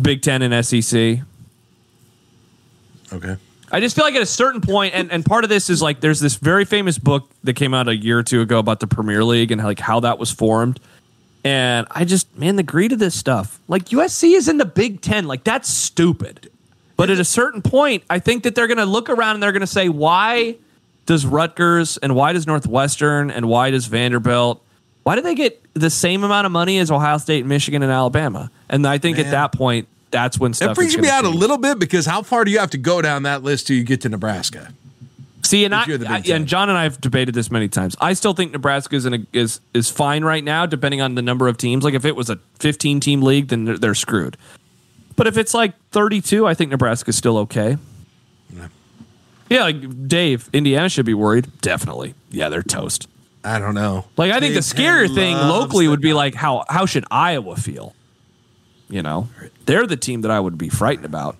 [0.00, 1.20] Big Ten and SEC.
[3.12, 3.36] Okay.
[3.72, 6.00] I just feel like at a certain point, and, and part of this is like
[6.00, 8.86] there's this very famous book that came out a year or two ago about the
[8.88, 10.80] Premier League and like how that was formed.
[11.44, 13.60] And I just, man, the greed of this stuff.
[13.68, 15.26] Like USC is in the Big Ten.
[15.26, 16.50] Like that's stupid.
[16.96, 19.52] But at a certain point, I think that they're going to look around and they're
[19.52, 20.56] going to say, why
[21.10, 24.62] does Rutgers and why does Northwestern and why does Vanderbilt,
[25.02, 28.48] why do they get the same amount of money as Ohio State, Michigan, and Alabama?
[28.68, 31.28] And I think at that point, that's when stuff That is brings me out a
[31.28, 33.82] little bit because how far do you have to go down that list till you
[33.82, 34.72] get to Nebraska?
[35.42, 37.96] See, and I, I- and John and I have debated this many times.
[38.00, 41.22] I still think Nebraska is in a, is is fine right now, depending on the
[41.22, 41.82] number of teams.
[41.82, 44.36] Like if it was a 15 team league, then they're, they're screwed.
[45.16, 47.78] But if it's like 32, I think Nebraska's still okay.
[49.50, 51.48] Yeah, like Dave, Indiana should be worried.
[51.60, 52.14] Definitely.
[52.30, 53.08] Yeah, they're toast.
[53.44, 54.06] I don't know.
[54.16, 56.64] Like I think the Big Ten scarier thing loves locally the- would be like how
[56.68, 57.94] how should Iowa feel?
[58.88, 59.28] You know,
[59.66, 61.36] they're the team that I would be frightened about.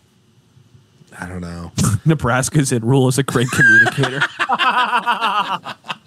[1.18, 1.72] I don't know.
[2.04, 4.20] Nebraska's in rule as a great communicator.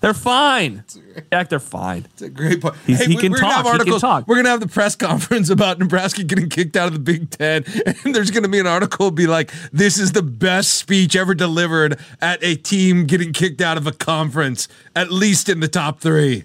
[0.00, 0.84] they're fine.
[1.32, 2.06] Jack, they're fine.
[2.12, 2.74] It's a great point.
[2.86, 3.56] He's- he can we're gonna talk.
[3.56, 4.00] have He can articles.
[4.00, 4.26] talk.
[4.28, 7.64] We're gonna have the press conference about Nebraska getting kicked out of the Big Ten,
[8.04, 11.98] and there's gonna be an article be like, "This is the best speech ever delivered
[12.20, 16.44] at a team getting kicked out of a conference, at least in the top three.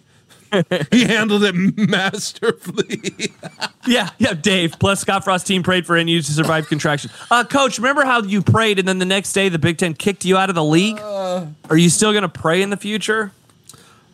[0.92, 3.34] he handled it masterfully.
[3.88, 4.80] Yeah, yeah, Dave.
[4.80, 7.12] Plus, Scott Frost team prayed for NU to survive contraction.
[7.30, 10.26] Uh, Coach, remember how you prayed and then the next day the Big Ten kicked
[10.26, 11.00] you out of the league?
[11.00, 13.32] Are you still going to pray in the future?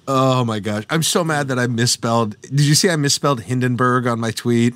[0.07, 2.39] Oh my gosh, I'm so mad that I misspelled.
[2.41, 4.73] Did you see I misspelled Hindenburg on my tweet?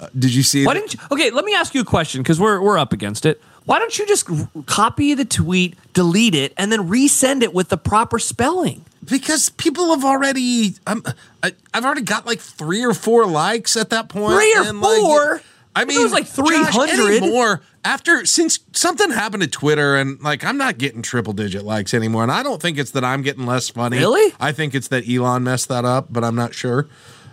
[0.00, 0.64] Uh, did you see?
[0.64, 0.80] Why that?
[0.80, 1.00] didn't you?
[1.10, 3.40] Okay, let me ask you a question because we're we're up against it.
[3.64, 7.68] Why don't you just r- copy the tweet, delete it, and then resend it with
[7.68, 8.84] the proper spelling?
[9.08, 11.02] because people have already I'm,
[11.42, 14.34] I, I've already got like three or four likes at that point.
[14.34, 15.42] Three or and, like, four?
[15.78, 17.22] I mean, it was like Josh, 300.
[17.22, 21.94] anymore after since something happened to Twitter and like I'm not getting triple digit likes
[21.94, 23.98] anymore, and I don't think it's that I'm getting less funny.
[23.98, 24.34] Really?
[24.40, 26.88] I think it's that Elon messed that up, but I'm not sure.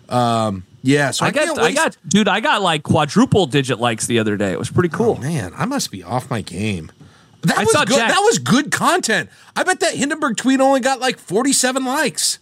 [0.09, 4.05] Um, yeah, so I, I got, I got, dude, I got like quadruple digit likes
[4.05, 4.51] the other day.
[4.51, 5.15] It was pretty cool.
[5.15, 6.91] Man, I must be off my game.
[7.41, 7.87] That I was good.
[7.89, 8.09] Jack.
[8.09, 9.29] That was good content.
[9.55, 12.39] I bet that Hindenburg tweet only got like 47 likes.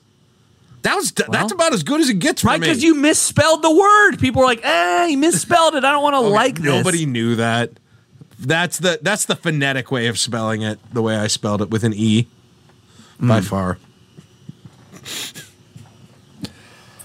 [0.84, 3.72] That was that's about as good as it gets for right because you misspelled the
[3.74, 4.18] word.
[4.20, 5.84] People were like, "Eh, you misspelled it.
[5.84, 7.72] I don't want to Okay, like this." Nobody knew that.
[8.40, 10.80] That's the that's the phonetic way of spelling it.
[10.94, 12.28] The way I spelled it with an e,
[13.20, 13.46] by Hmm.
[13.46, 13.78] far.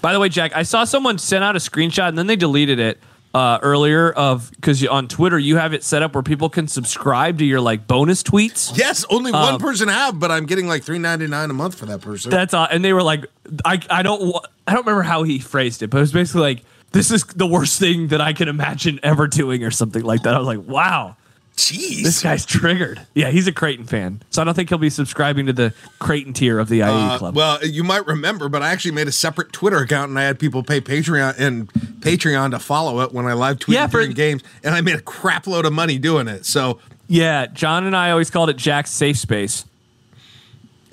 [0.01, 2.79] By the way, Jack, I saw someone send out a screenshot and then they deleted
[2.79, 3.01] it
[3.39, 7.39] uh, earlier of because on Twitter you have it set up where people can subscribe
[7.39, 8.77] to your like bonus tweets.
[8.77, 11.77] Yes, only Um, one person have, but I'm getting like three ninety nine a month
[11.77, 12.31] for that person.
[12.31, 13.27] That's uh, and they were like,
[13.65, 14.21] I I don't
[14.67, 17.47] I don't remember how he phrased it, but it was basically like, this is the
[17.47, 20.35] worst thing that I can imagine ever doing or something like that.
[20.35, 21.17] I was like, wow.
[21.59, 22.05] Jeez.
[22.05, 23.01] This guy's triggered.
[23.15, 26.33] Yeah, he's a Creighton fan, so I don't think he'll be subscribing to the Creighton
[26.33, 27.35] tier of the IE Uh, club.
[27.35, 30.39] well, you might remember, but I actually made a separate Twitter account and I had
[30.39, 31.69] people pay Patreon and
[32.01, 34.95] Patreon to follow it when I live tweeted Yeah, for- during games, and I made
[34.95, 36.47] a crap load of money doing it.
[36.47, 36.79] So
[37.09, 39.65] yeah, John and I always called it Jack's safe space.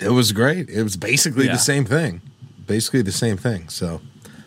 [0.00, 0.68] it was great.
[0.68, 1.52] It was basically Yeah.
[1.52, 2.20] the same thing,
[2.66, 3.68] basically the same thing.
[3.68, 4.00] So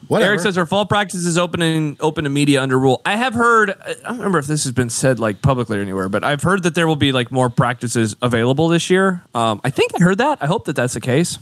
[0.09, 0.31] whatever.
[0.31, 3.01] Eric says our fall practice is open and open to media under Rhule.
[3.05, 3.71] I have heard.
[3.85, 6.63] I don't remember if this has been said like publicly or anywhere, but I've heard
[6.63, 9.23] that there will be like more practices available this year.
[9.33, 10.39] Um, I think I heard that.
[10.41, 11.39] I hope that that's the case.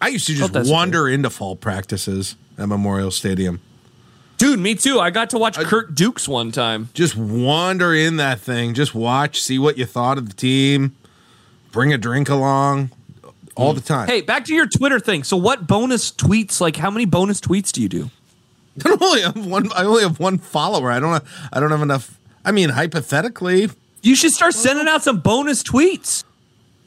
[0.00, 3.60] I used to just wander into fall practices at Memorial Stadium.
[4.36, 5.00] Dude, me too.
[5.00, 6.90] I got to watch Kurt Dukes one time.
[6.94, 8.72] Just wander in that thing.
[8.74, 10.94] Just watch, see what you thought of the team.
[11.72, 12.90] Bring a drink along,
[13.58, 13.76] all mm.
[13.76, 14.08] the time.
[14.08, 15.24] Hey, back to your Twitter thing.
[15.24, 16.60] So, what bonus tweets?
[16.60, 18.10] Like, how many bonus tweets do you do?
[18.84, 19.70] I only have one.
[19.72, 20.90] I only have one follower.
[20.90, 21.12] I don't.
[21.12, 22.18] Have, I don't have enough.
[22.44, 23.68] I mean, hypothetically,
[24.02, 26.24] You should start sending out some bonus tweets.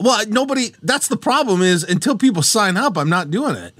[0.00, 0.72] well, nobody.
[0.82, 1.62] That's the problem.
[1.62, 3.74] Is until people sign up, I'm not doing it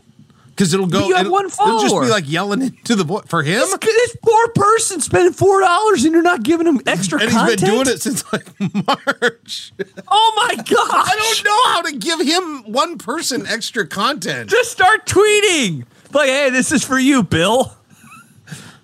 [0.55, 1.09] because it'll go.
[1.09, 3.77] you have it'll, one It'll just be like yelling into the boy for him, This,
[3.81, 7.43] this poor person spending four dollars and you're not giving him extra content.
[7.43, 7.61] and he's content.
[7.61, 8.47] been doing it since like
[8.87, 9.73] March.
[10.09, 10.67] Oh my god!
[10.69, 14.51] I don't know how to give him one person extra content.
[14.51, 15.85] Just start tweeting.
[16.13, 17.73] Like, hey, this is for you, Bill.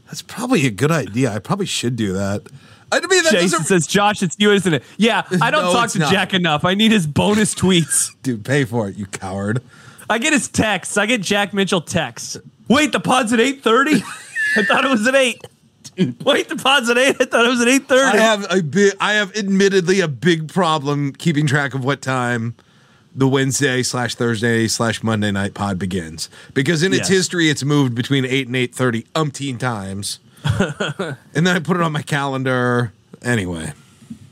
[0.07, 1.31] That's probably a good idea.
[1.31, 2.43] I probably should do that.
[2.91, 4.83] I mean, that Jason says, Josh, it's you, isn't it?
[4.97, 6.11] Yeah, I don't No, talk to not.
[6.11, 6.65] Jack enough.
[6.65, 8.15] I need his bonus tweets.
[8.23, 9.63] Dude, pay for it, you coward.
[10.11, 10.97] I get his texts.
[10.97, 12.37] I get Jack Mitchell texts.
[12.69, 14.03] Wait, the pod's at 8.30?
[14.57, 15.43] I thought it was at 8.
[16.25, 17.17] Wait, the pod's at 8?
[17.21, 18.03] I thought it was at 8.30.
[18.05, 18.93] I have a big.
[19.01, 22.55] I have admittedly a big problem keeping track of what time
[23.15, 27.19] the Wednesday slash Thursday slash Monday night pod begins because in its Yes.
[27.19, 31.83] history it's moved between eight and eight thirty umpteen times, and then I put it
[31.83, 32.93] on my calendar
[33.23, 33.73] anyway.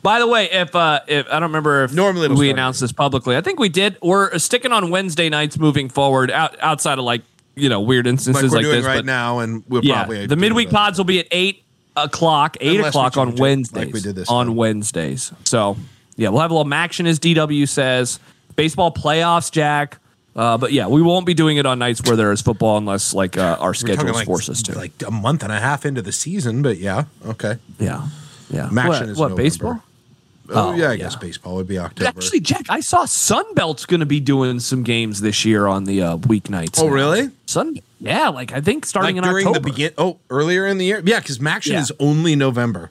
[0.07, 3.36] By the way, if uh, if I don't remember if Normally we announced this publicly,
[3.36, 3.96] I think we did.
[4.00, 7.22] We're sticking on Wednesday nights moving forward, out, outside of like
[7.57, 8.86] you know weird Like instances we're like, doing this.
[8.86, 11.64] right but now, and we'll yeah, probably the midweek pods will be at eight
[11.96, 13.92] o'clock, eight Unless o'clock on it, like Wednesdays.
[13.92, 14.54] we did this on time.
[14.54, 15.32] Wednesdays.
[15.42, 15.76] So
[16.14, 18.20] yeah, we'll have a little action as DW says.
[18.54, 19.98] Baseball playoffs, Jack.
[20.36, 23.12] Uh, but yeah, we won't be doing it on nights where there is football unless
[23.12, 24.78] like uh, our schedules like, force us to.
[24.78, 27.57] like a month and a half into the season, but yeah, okay.
[27.80, 28.07] yeah,
[28.50, 28.68] yeah.
[28.68, 29.42] Maction what, is what November.
[29.42, 29.82] baseball?
[30.51, 30.97] Oh, Oh, yeah, I yeah.
[30.97, 32.09] guess baseball would be October.
[32.09, 36.03] Actually, Jack, I saw Sunbelt's going to be doing some games this year on the
[36.03, 36.78] uh, weeknights.
[36.80, 36.92] oh now.
[36.92, 37.30] really?
[37.47, 37.78] Sun?
[38.01, 39.61] Yeah, like I think starting Like in during October.
[39.66, 39.92] the begin?
[39.99, 41.01] Oh, earlier in the year?
[41.05, 41.80] Yeah, because Maction Yeah.
[41.80, 42.90] is only November.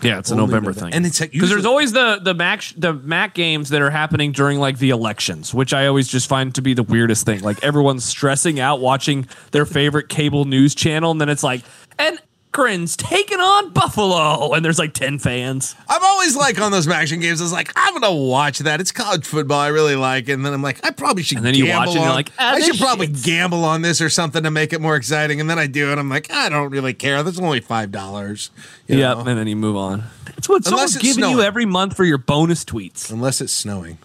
[0.00, 0.80] Yeah, it's a November November.
[0.86, 3.90] thing, And it's like because there's always the the Mac the Mac games that are
[3.90, 7.40] happening during like the elections, which I always just find to be the weirdest thing.
[7.40, 11.62] Like everyone's stressing out watching their favorite cable news channel, and then it's like,
[12.00, 12.18] and
[12.52, 15.74] Akron's taking on Buffalo, and there's like ten fans.
[15.88, 17.40] I'm always like on those action games.
[17.40, 18.78] I was like, I'm gonna watch that.
[18.78, 19.58] It's college football.
[19.58, 20.32] I really like, it.
[20.32, 21.38] and then I'm like, I probably should.
[21.38, 23.80] And then you watch it and you're like, ah, I should probably shit's- gamble on
[23.80, 25.40] this or something to make it more exciting.
[25.40, 27.22] And then I do, and I'm like, I don't really care.
[27.22, 28.50] That's only five dollars.
[28.86, 30.04] Yep, and then you move on.
[30.26, 33.10] That's what Unless someone's giving you every month for your bonus tweets.
[33.10, 33.96] Unless it's snowing.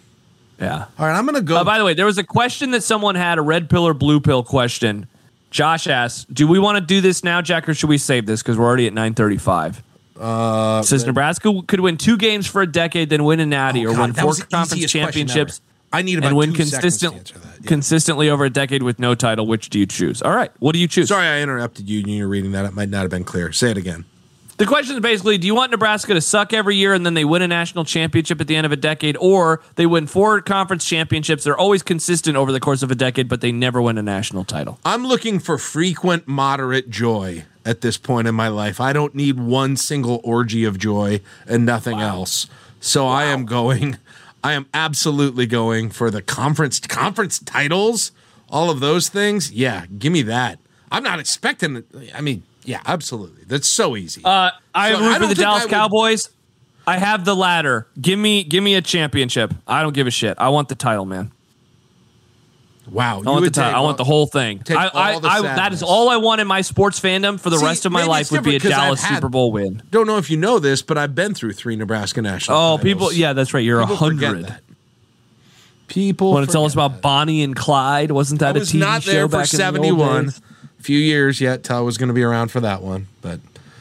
[0.58, 0.86] Yeah.
[0.98, 1.58] All right, I'm gonna go.
[1.58, 3.92] Uh, by the way, there was a question that someone had, a red pill or
[3.92, 5.06] blue pill question.
[5.50, 8.42] Josh asks, "Do we want to do this now, Jack, or should we save this
[8.42, 9.82] because we're already at 9:35?"
[10.20, 13.90] Uh, Says Nebraska could win two games for a decade, then win a natty, Oh,
[13.90, 15.60] or God, win four conference championships.
[15.92, 17.62] I need about and win two seconds to consistent, answer that.
[17.62, 17.68] Yeah.
[17.68, 19.46] consistently over a decade with no title.
[19.46, 20.20] Which do you choose?
[20.20, 21.08] All right, what do you choose?
[21.08, 22.00] Sorry, I interrupted you.
[22.00, 22.66] You're reading that.
[22.66, 23.52] It might not have been clear.
[23.52, 24.04] Say it again.
[24.58, 27.24] The question is basically: Do you want Nebraska to suck every year and then they
[27.24, 30.84] win a national championship at the end of a decade, or they win four conference
[30.84, 31.44] championships?
[31.44, 34.44] They're always consistent over the course of a decade, but they never win a national
[34.44, 34.80] title.
[34.84, 38.80] I'm looking for frequent, moderate joy at this point in my life.
[38.80, 42.48] I don't need one single orgy of joy and nothing else.
[42.80, 43.98] So I am going.
[44.42, 48.10] I am absolutely going for the conference conference titles,
[48.50, 49.52] all of those things.
[49.52, 50.58] Yeah, give me that.
[50.90, 51.84] I'm not expecting.
[52.12, 53.44] I mean, yeah, absolutely.
[53.46, 54.22] That's so easy.
[54.24, 56.28] Uh, I So root for the Dallas I would- Cowboys.
[56.86, 57.86] I have the ladder.
[58.00, 59.52] Give me give me a championship.
[59.66, 60.36] I don't give a shit.
[60.38, 61.30] I want the title, man.
[62.90, 63.78] Wow, I want the title.
[63.78, 64.62] I want the whole thing.
[64.70, 67.66] I, I, I, that is all I want in my sports fandom for the See,
[67.66, 69.82] rest of my life would be a different 'cause I've Dallas had- Super Bowl win.
[69.90, 72.56] Don't know if you know this, but I've been through three Nebraska national.
[72.56, 72.82] Oh, titles.
[72.82, 73.62] people, yeah, that's right.
[73.62, 74.54] You're a hundred.
[75.88, 78.10] People Want to tell us about Bonnie and Clyde?
[78.10, 78.54] Wasn't that.
[78.54, 80.40] that I a was TV not show for back in the old days?
[80.78, 83.40] A few years yet till I was going to be around for that one, but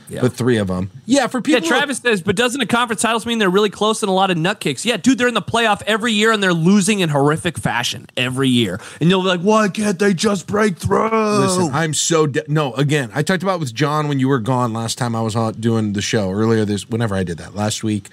[0.09, 0.21] Yeah.
[0.21, 0.89] but three of them.
[1.05, 1.55] Yeah, for people.
[1.55, 1.77] Yeah, people.
[1.77, 4.37] Travis says, but doesn't the conference titles mean they're really close and a lot of
[4.37, 4.85] nut kicks?
[4.85, 8.47] Yeah, dude, they're in the playoff every year and they're losing in horrific fashion every
[8.49, 8.79] year.
[9.01, 11.09] And you'll be like, why can't they just break through?
[11.39, 12.73] Listen, I'm so de- no.
[12.75, 15.53] Again, I talked about with John when you were gone last time I was on
[15.55, 16.89] doing the show earlier this.
[16.89, 18.09] Whenever I did that last week,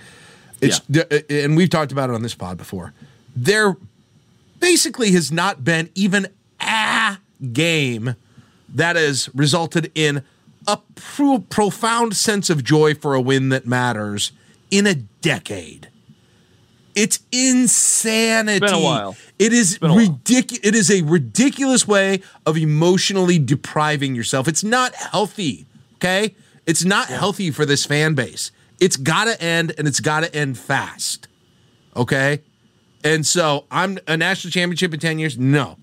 [0.60, 2.92] it's the- uh, and we've talked about it on this pod before.
[3.36, 3.76] There
[4.60, 6.26] basically has not been even
[6.60, 7.18] a
[7.52, 8.16] game
[8.74, 10.24] that has resulted in
[10.66, 14.32] a pro- profound sense of joy for a win that matters
[14.70, 15.88] in a decade.
[16.94, 18.64] It's insanity.
[18.64, 19.16] It's been a while.
[19.38, 20.02] It is been a while.
[20.02, 20.60] ridiculous.
[20.64, 24.46] It is a ridiculous way of emotionally depriving yourself.
[24.46, 25.66] It's not healthy.
[25.96, 26.34] Okay,
[26.66, 28.50] it's not healthy for this fan base.
[28.80, 31.26] It's got to end, and it's got to end fast.
[31.96, 32.42] Okay,
[33.02, 35.36] and so I'm a national championship in ten years.
[35.36, 35.78] No,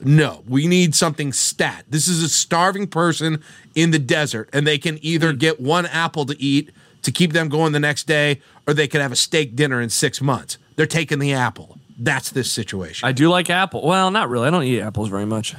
[0.00, 1.84] no, we need something stat.
[1.88, 3.42] This is a starving person
[3.74, 5.38] in the desert, and they can either hmm.
[5.38, 6.70] get one apple to eat
[7.02, 9.88] to keep them going the next day, or they could have a steak dinner in
[9.88, 10.58] six months.
[10.76, 11.78] They're taking the apple.
[11.98, 13.08] That's this situation.
[13.08, 13.84] I do like apple.
[13.84, 14.46] Well, not really.
[14.46, 15.54] I don't eat apples very much.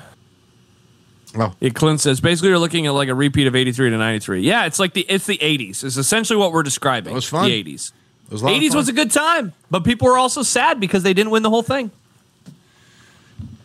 [1.36, 4.42] oh, Yeah, Clint says basically you're looking at like a repeat of 83 to 93.
[4.42, 5.84] Yeah, it's like the it's the 80s.
[5.84, 7.12] It's essentially what we're describing.
[7.12, 7.46] It was fun.
[7.46, 7.92] The 80s.
[8.28, 8.78] it was a lot of 80s fun.
[8.78, 11.64] was a good time, but people were also sad because they didn't win the whole
[11.64, 11.92] thing.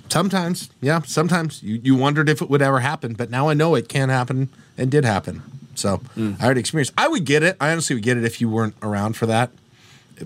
[0.08, 3.74] Sometimes, yeah, sometimes you, you wondered if it would ever happen, but now I know
[3.74, 4.48] it can happen
[4.78, 5.42] and did happen.
[5.74, 6.34] So Hmm.
[6.38, 6.92] I already experienced.
[6.96, 7.56] I would get it.
[7.60, 9.50] I honestly would get it if you weren't around for that.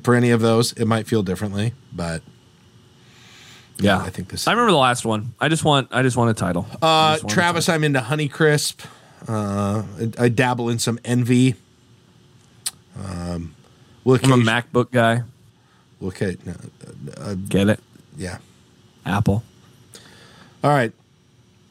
[0.03, 2.21] For any of those, it might feel differently, but
[3.79, 4.47] Yeah, I think this.
[4.47, 5.33] I remember the last one.
[5.41, 6.67] I just want I just want a title.
[6.83, 8.85] Uh, just want a Travis, I'm into Honeycrisp.
[9.27, 9.85] Uh,
[10.19, 11.55] I, I dabble in some Envy.
[13.03, 13.55] Um,
[14.05, 14.35] we'll title.
[14.35, 15.23] I'm a MacBook guy.
[16.01, 16.37] we'll okay,
[17.17, 17.81] uh, Get it?
[18.17, 18.39] yeah.
[19.07, 19.43] Apple.
[20.65, 20.93] All right.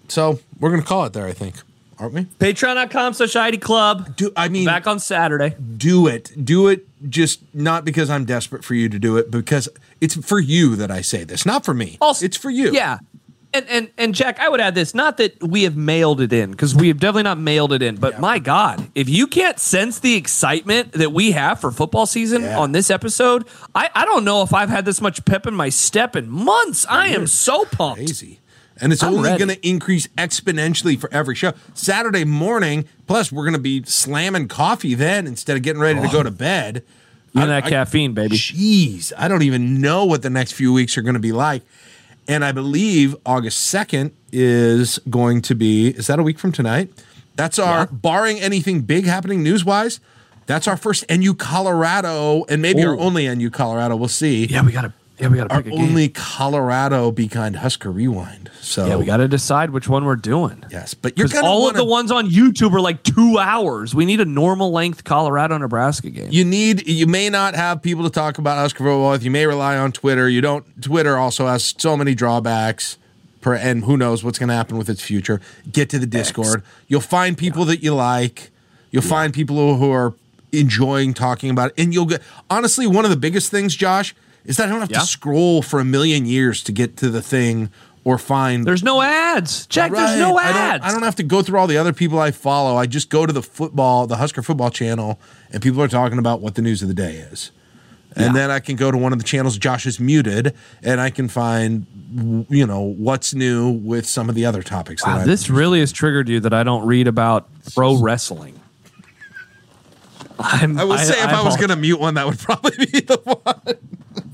[0.08, 1.56] So we're gonna call it there, I think,
[2.00, 2.22] aren't we?
[2.40, 4.16] Patreon.com slash I-80 Club.
[4.16, 5.56] Do I mean Back on Saturday.
[5.78, 6.32] do it.
[6.46, 9.68] Do it just not because I'm desperate for you to do it, because
[10.02, 11.98] it's for you that I say this, not for me.
[12.02, 12.72] Also- it's for you.
[12.72, 13.00] Yeah.
[13.54, 16.52] And, and and Jack, I would add this: not that we have mailed it in,
[16.52, 17.96] because we have definitely not mailed it in.
[17.96, 18.20] But Yeah.
[18.20, 22.60] my God, if you can't sense the excitement that we have for football season Yeah.
[22.60, 25.70] on this episode, I, I don't know if I've had this much pep in my
[25.70, 26.86] step in months.
[26.90, 27.98] I am so pumped.
[28.00, 28.40] Crazy.
[28.82, 31.54] And it's I'm only going to increase exponentially for every show.
[31.74, 36.08] Saturday morning, plus we're going to be slamming coffee then instead of getting ready to
[36.10, 36.32] go to oh.
[36.32, 36.84] bed.
[37.36, 38.38] And that I- caffeine, baby.
[38.38, 41.64] Jeez, I don't even know what the next few weeks are going to be like.
[42.28, 46.92] And I believe August 2nd is going to be, is that a week from tonight?
[47.36, 47.86] That's our, Yeah.
[47.92, 50.00] barring anything big happening news wise,
[50.46, 53.00] that's our first NU Colorado and maybe our Ooh.
[53.00, 53.96] only NU Colorado.
[53.96, 54.46] We'll see.
[54.46, 54.94] Yeah, we gotta.
[55.20, 55.86] Yeah, we gotta Our pick a game.
[55.90, 58.52] only Colorado behind Husker Rewind.
[58.62, 60.64] So, Yeah, we gotta decide which one we're doing.
[60.70, 63.02] yes, but you're Because going to all wanna, of the ones on YouTube are like
[63.04, 63.96] two hours.
[63.96, 66.28] We need a normal length Colorado Nebraska game.
[66.32, 69.24] you need you may not have people to talk about Husker football with.
[69.24, 70.30] You may rely on Twitter.
[70.30, 70.66] You don't.
[70.82, 72.98] Twitter also has so many drawbacks,
[73.42, 75.42] per, and who knows what's going to happen with its future.
[75.72, 76.62] Get to the Discord.
[76.88, 78.52] You'll find people that you like.
[78.92, 80.14] You'll find people who, who are
[80.52, 82.22] enjoying talking about it, and you'll get.
[82.50, 84.16] Honestly, one of the biggest things, Josh,
[84.48, 85.00] is that I don't have Yeah.
[85.02, 87.70] to scroll for a million years to get to the thing
[88.04, 89.92] or find There's no ads, Jack.
[89.92, 90.46] There's no Right.
[90.48, 90.82] I ads.
[90.84, 92.76] don't, I don't have to go through all the other people I follow.
[92.78, 95.20] I just go to the football, the Husker football channel,
[95.52, 97.52] and people are talking about what the news of the day is.
[98.16, 98.32] And Yeah.
[98.34, 101.28] then I can go to one of the channels Josh is muted, and I can
[101.28, 101.86] find,
[102.50, 105.04] you know, what's new with some of the other topics.
[105.04, 108.60] That Wow, this really has triggered you that I don't read about pro wrestling.
[110.40, 113.00] I'm, I will say, if I, was going to mute one, that would probably be
[113.02, 113.76] the one.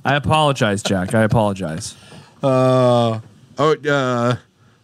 [0.06, 1.14] I apologize, Jack.
[1.16, 1.96] I apologize.
[2.42, 3.22] Oh,
[3.58, 4.36] uh,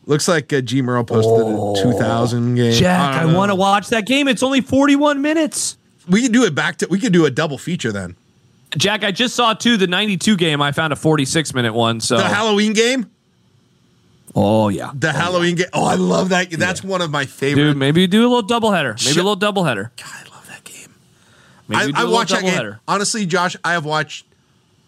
[0.05, 2.73] looks like uh, G Merle posted a 2000 game.
[2.73, 4.27] Jack, I, don't want to watch that game.
[4.27, 5.77] It's only 41 minutes.
[6.07, 6.87] We could do it back to.
[6.89, 8.15] We could do a double feature then.
[8.77, 10.61] Jack, I just saw too the 92 game.
[10.61, 11.99] I found a 46 minute one.
[11.99, 13.09] So, The Halloween game.
[14.35, 15.67] oh yeah, The Halloween game.
[15.73, 16.51] Oh, I love that.
[16.51, 17.63] That's one of my favorite.
[17.63, 17.77] dude.
[17.77, 18.93] Maybe you do a little doubleheader.
[19.03, 19.89] Maybe Shut- a little doubleheader.
[19.97, 20.93] God, I love that game.
[21.69, 22.53] Maybe I, I watched that game.
[22.53, 22.79] doubleheader.
[22.87, 24.25] Honestly, Josh, I have watched,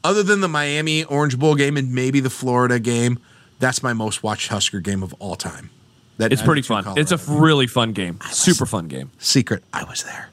[0.04, 3.20] other than the Miami Orange Bowl game and maybe the Florida game,
[3.60, 5.70] that's my most watched Husker game of all time.
[6.18, 6.84] That It's pretty fun.
[6.84, 7.02] Colorado.
[7.02, 8.20] It's a really fun game.
[8.30, 9.12] Super fun game.
[9.20, 9.64] secret.
[9.74, 10.30] I was there.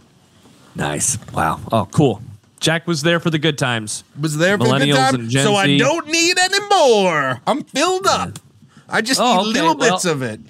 [0.75, 1.19] Nice.
[1.33, 1.61] Wow.
[1.73, 2.23] Oh, cool.
[2.61, 4.05] Jack was there for the good times.
[4.21, 5.79] Was there for the good time, and Gen so I Z.
[5.79, 7.41] don't need any more.
[7.47, 8.39] I'm filled up.
[8.89, 10.41] I just Oh, need okay, little well- bits of it.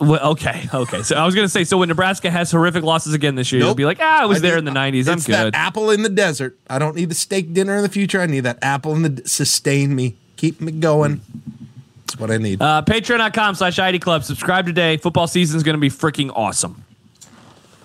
[0.00, 1.02] Well, okay, okay.
[1.02, 3.74] So I was gonna say, so when Nebraska has horrific losses again this year, you'll
[3.74, 5.08] be like, ah, I was I there in the '90s.
[5.08, 5.54] I'm good.
[5.54, 6.58] apple in the desert.
[6.70, 8.20] I don't need the steak dinner in the future.
[8.20, 11.20] I need that apple in the d- sustain me, keep me going.
[12.06, 12.62] That's what I need.
[12.62, 14.24] Uh, Patreon.com slash I-80 Club.
[14.24, 14.96] Subscribe today.
[14.96, 16.82] Football season is going to be freaking awesome.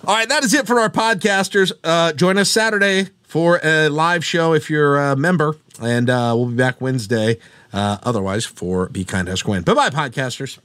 [0.08, 1.72] All right, that is it for our podcasters.
[1.84, 6.48] Uh, join us Saturday for a live show if you're a member, and uh, we'll
[6.48, 7.38] be back Wednesday.
[7.74, 9.64] Uh, otherwise, for Be Kind Ask Win.
[9.64, 10.60] Bye bye, podcasters.